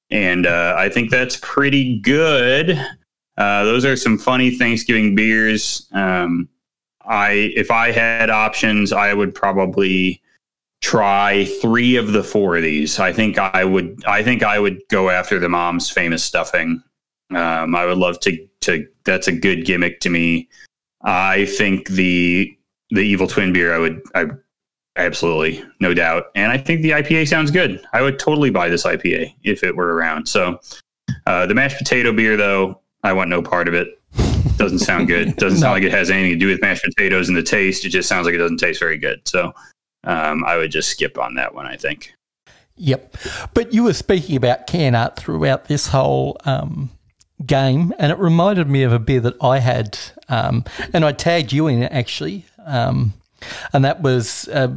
[0.09, 2.79] and uh, I think that's pretty good.
[3.37, 5.87] Uh, those are some funny Thanksgiving beers.
[5.93, 6.49] Um,
[7.05, 10.21] I if I had options, I would probably
[10.81, 12.99] try three of the four of these.
[12.99, 14.03] I think I would.
[14.05, 16.83] I think I would go after the mom's famous stuffing.
[17.31, 18.47] Um, I would love to.
[18.61, 20.49] To that's a good gimmick to me.
[21.03, 22.55] I think the
[22.89, 23.73] the evil twin beer.
[23.73, 24.01] I would.
[24.15, 24.25] I
[24.95, 26.25] absolutely no doubt.
[26.35, 27.81] And I think the IPA sounds good.
[27.93, 30.27] I would totally buy this IPA if it were around.
[30.27, 30.59] So
[31.25, 33.87] uh, the mashed potato beer, though, I want no part of it.
[34.57, 35.35] doesn't sound good.
[35.37, 37.85] Doesn't sound like it has anything to do with mashed potatoes and the taste.
[37.85, 39.25] It just sounds like it doesn't taste very good.
[39.25, 39.53] So
[40.03, 41.65] um, I would just skip on that one.
[41.65, 42.13] I think.
[42.75, 43.17] Yep.
[43.53, 46.89] But you were speaking about can art throughout this whole um,
[47.45, 49.97] game, and it reminded me of a beer that I had,
[50.27, 50.63] um,
[50.93, 53.13] and I tagged you in it actually, um,
[53.73, 54.73] and that was uh,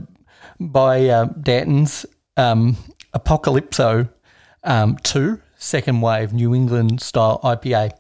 [0.61, 2.07] by uh, Dainton's
[2.37, 2.77] um,
[3.15, 4.09] Apocalypso
[4.65, 7.93] um, 2, second wave New England style IPA.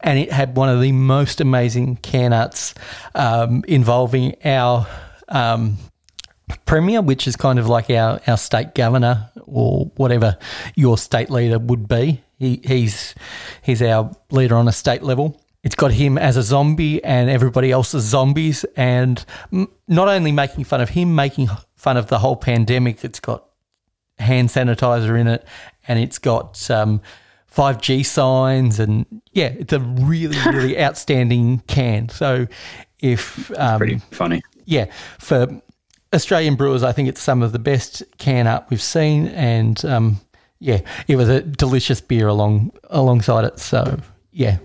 [0.00, 2.74] And it had one of the most amazing can arts
[3.14, 4.86] um, involving our
[5.28, 5.78] um,
[6.66, 10.36] premier, which is kind of like our, our state governor or whatever
[10.74, 12.22] your state leader would be.
[12.42, 13.14] He, he's
[13.62, 15.40] he's our leader on a state level.
[15.62, 20.32] It's got him as a zombie and everybody else as zombies, and m- not only
[20.32, 23.04] making fun of him, making fun of the whole pandemic.
[23.04, 23.44] It's got
[24.18, 25.46] hand sanitizer in it,
[25.86, 27.00] and it's got um,
[27.54, 32.08] 5G signs, and yeah, it's a really, really outstanding can.
[32.08, 32.48] So,
[32.98, 34.42] if um, Pretty funny.
[34.64, 34.86] yeah,
[35.20, 35.62] for
[36.12, 40.20] Australian brewers, I think it's some of the best can art we've seen, and um,
[40.62, 43.58] yeah, it was a delicious beer along alongside it.
[43.58, 43.98] So
[44.30, 44.58] yeah,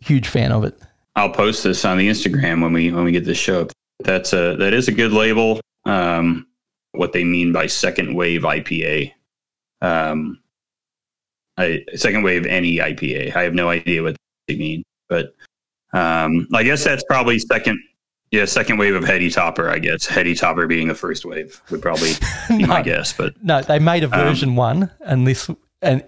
[0.00, 0.78] huge fan of it.
[1.16, 3.72] I'll post this on the Instagram when we when we get this show up.
[4.00, 5.60] That's a that is a good label.
[5.86, 6.46] Um,
[6.92, 9.12] what they mean by second wave IPA.
[9.80, 10.40] Um,
[11.56, 13.34] I, second wave any IPA.
[13.34, 15.34] I have no idea what they mean, but
[15.94, 17.80] um, I guess that's probably second.
[18.30, 19.68] Yeah, second wave of Heady Topper.
[19.68, 22.12] I guess Heady Topper being the first wave would probably
[22.48, 22.82] be my No.
[22.84, 23.12] guess.
[23.12, 25.50] But No, they made a version one, and this
[25.82, 26.04] and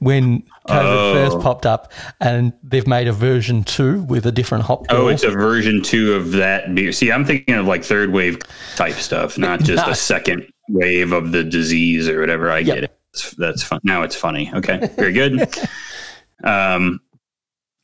[0.00, 1.14] when COVID Oh.
[1.14, 1.90] first popped up,
[2.20, 4.84] and they've made a version two with a different hop.
[4.90, 6.92] oh, it's a version two of that beer.
[6.92, 8.38] See, I'm thinking of like third wave
[8.76, 9.92] type stuff, not just No.
[9.92, 12.50] a second wave of the disease or whatever.
[12.52, 12.74] I Yep.
[12.74, 12.98] get it.
[13.14, 13.80] That's, that's fun.
[13.82, 14.50] Now it's funny.
[14.54, 15.40] Okay, very good.
[16.44, 17.00] um,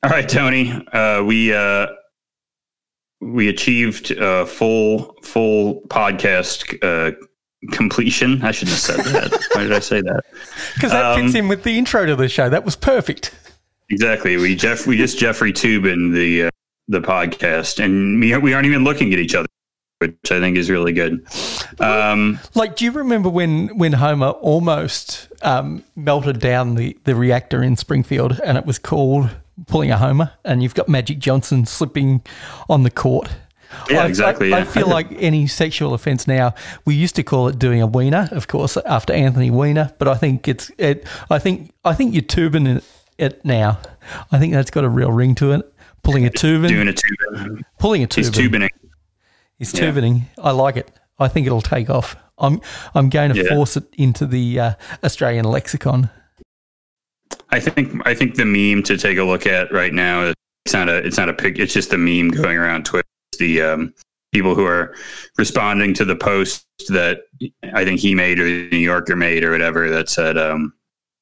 [0.02, 0.70] all right, Tony.
[0.92, 1.86] Uh, we uh,
[3.20, 7.14] we achieved uh, full full podcast uh,
[7.72, 8.42] completion.
[8.42, 9.46] I shouldn't have said that.
[9.54, 10.22] Why did I say that?
[10.74, 12.48] because that um, fits in with the intro to the show.
[12.48, 13.34] That was perfect.
[13.90, 14.36] Exactly.
[14.36, 16.50] We Jeff we just Jeffrey Toobin the uh,
[16.88, 19.48] the podcast, and we we aren't even looking at each other,
[19.98, 21.26] which I think is really good.
[21.78, 27.62] Um, Like, do you remember when when Homer almost um, melted down the, the reactor
[27.62, 29.30] in Springfield, and it was called
[29.66, 32.22] pulling a Homer, and you've got Magic Johnson slipping
[32.68, 33.28] on the court?
[33.88, 36.54] Yeah, I- exactly, I, I feel like any sexual offence now.
[36.84, 40.14] We used to call it doing a wiener, of course, after Anthony Weiner, but I
[40.16, 41.06] think it's it.
[41.30, 42.84] I think I think you're tubing it,
[43.18, 43.78] it now.
[44.32, 45.72] I think that's got a real ring to it.
[46.02, 47.64] Pulling a tubing, doing a tubing.
[47.78, 48.32] pulling a tubing.
[48.32, 48.70] He's tubining.
[49.58, 49.80] He's Yeah.
[49.92, 50.22] tubining.
[50.38, 50.90] I like it.
[51.18, 52.16] I think it'll take off.
[52.38, 52.60] I'm
[52.94, 53.54] I'm going to Yeah.
[53.54, 54.72] force it into the uh,
[55.04, 56.08] Australian lexicon.
[57.52, 60.22] I think I think the meme to take a look at right now.
[60.22, 60.34] Is
[60.66, 61.58] it's not a it's not a pic.
[61.58, 63.08] It's just a meme going around Twitter.
[63.32, 63.94] It's the um,
[64.32, 64.94] people who are
[65.38, 67.22] responding to the post that
[67.74, 70.72] I think he made or the New Yorker made or whatever that said, um,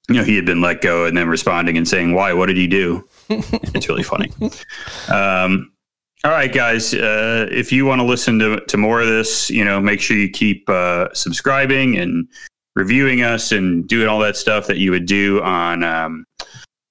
[0.09, 2.33] you know, he had been let go, and then responding and saying, "Why?
[2.33, 4.31] What did he do?" it's really funny.
[5.09, 5.73] Um,
[6.25, 6.95] all right, guys.
[6.95, 10.17] Uh, if you want to listen to, to more of this, you know, make sure
[10.17, 12.27] you keep uh, subscribing and
[12.79, 16.25] reviewing us and doing all that stuff that you would do on um,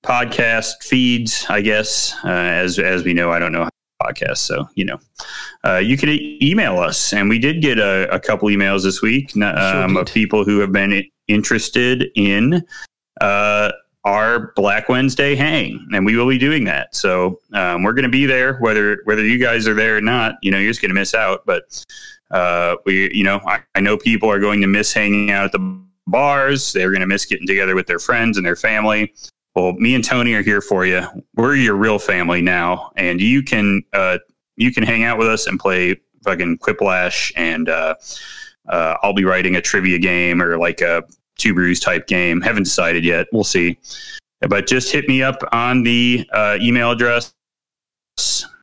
[0.05, 1.45] podcast feeds.
[1.49, 3.69] I guess uh, as as we know, I don't know how
[4.03, 4.99] podcast, so you know,
[5.63, 9.01] uh, you can e- email us, and we did get a, a couple emails this
[9.01, 12.63] week um, of people who have been interested in.
[13.21, 13.71] Uh,
[14.03, 16.95] our Black Wednesday hang, and we will be doing that.
[16.95, 20.35] So um, we're going to be there, whether whether you guys are there or not.
[20.41, 21.45] You know, you're just going to miss out.
[21.45, 21.83] But
[22.31, 25.51] uh, we, you know, I, I know people are going to miss hanging out at
[25.51, 26.73] the bars.
[26.73, 29.13] They're going to miss getting together with their friends and their family.
[29.55, 31.01] Well, me and Tony are here for you.
[31.35, 34.19] We're your real family now, and you can uh,
[34.55, 37.95] you can hang out with us and play fucking Quiplash, and uh,
[38.69, 41.03] uh, I'll be writing a trivia game or like a
[41.37, 42.41] two brews type game.
[42.41, 43.27] Haven't decided yet.
[43.31, 43.77] We'll see.
[44.41, 47.33] But just hit me up on the uh, email address.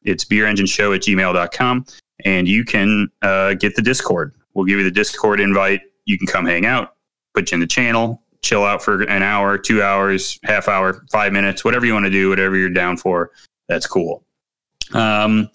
[0.05, 1.87] It's beerengineshow at gmail.com.
[2.25, 4.35] And you can uh, get the Discord.
[4.55, 5.81] We'll give you the Discord invite.
[6.05, 6.97] You can come hang out,
[7.35, 11.33] put you in the channel, chill out for an hour, two hours, half hour, five
[11.33, 13.31] minutes, whatever you want to do, whatever you're down for.
[13.69, 14.25] That's cool.
[14.93, 15.49] Um,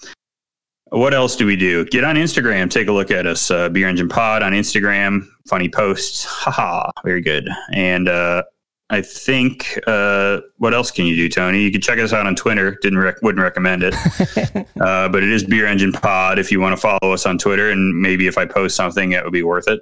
[0.90, 1.86] what else do we do?
[1.86, 2.70] Get on Instagram.
[2.70, 3.52] Take a look at us.
[3.52, 5.28] Uh, Beer Engine Pod on Instagram.
[5.48, 6.24] Funny posts.
[6.26, 6.90] Haha.
[7.04, 7.48] Very good.
[7.74, 8.44] And uh,
[8.92, 11.62] I think uh, what else can you do, Tony?
[11.62, 12.78] You can check us out on Twitter.
[12.82, 13.94] Didn't rec- wouldn't recommend it,
[14.82, 16.40] uh, but it is Beer Engine Pod.
[16.40, 19.24] If you want to follow us on Twitter, and maybe if I post something, that
[19.24, 19.82] would be worth it.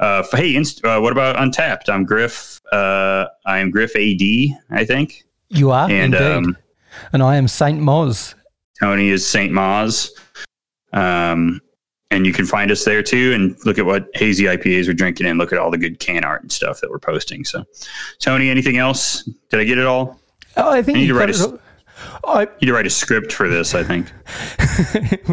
[0.00, 1.88] Uh, hey, inst- uh, what about Untappd?
[1.88, 2.60] I'm Griff.
[2.72, 4.22] Uh, I am Griff AD.
[4.70, 5.24] I think.
[5.50, 6.56] You are And indeed, um,
[7.12, 8.34] and I am Saint Moz.
[8.80, 9.52] Tony is St.
[9.52, 10.10] Maz.
[10.92, 11.60] Um,
[12.10, 15.26] and you can find us there too and look at what hazy IPAs we're drinking
[15.26, 17.44] and look at all the good can art and stuff that we're posting.
[17.44, 17.64] So,
[18.18, 19.22] Tony, anything else?
[19.50, 20.18] Did I get it all?
[20.56, 21.60] Oh, I think I need you to write a
[22.24, 24.12] I, You need to write a script for this, I think.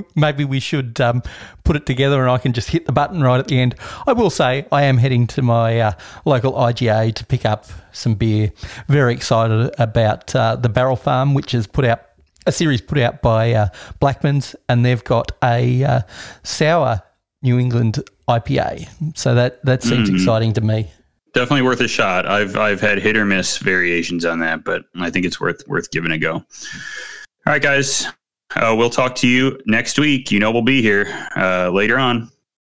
[0.16, 1.22] maybe we should um,
[1.64, 3.76] put it together and I can just hit the button right at the end.
[4.08, 5.92] I will say I am heading to my uh,
[6.26, 8.52] local IGA to pick up some beer.
[8.88, 12.02] Very excited about uh, the Barrel Farm, which has put out
[12.46, 13.68] a series put out by uh,
[14.00, 16.02] Blackman's, and they've got a uh,
[16.44, 17.02] sour
[17.42, 19.18] New England IPA.
[19.18, 20.92] So that that seems exciting to me.
[21.34, 22.26] Definitely worth a shot.
[22.26, 25.92] I've I've had hit or miss variations on that, but I think it's worth worth
[25.92, 26.34] giving a go.
[26.36, 26.46] All
[27.46, 28.08] right, guys.
[28.56, 30.32] Uh, we'll talk to you next week.
[30.32, 32.32] You know we'll be here uh, later on.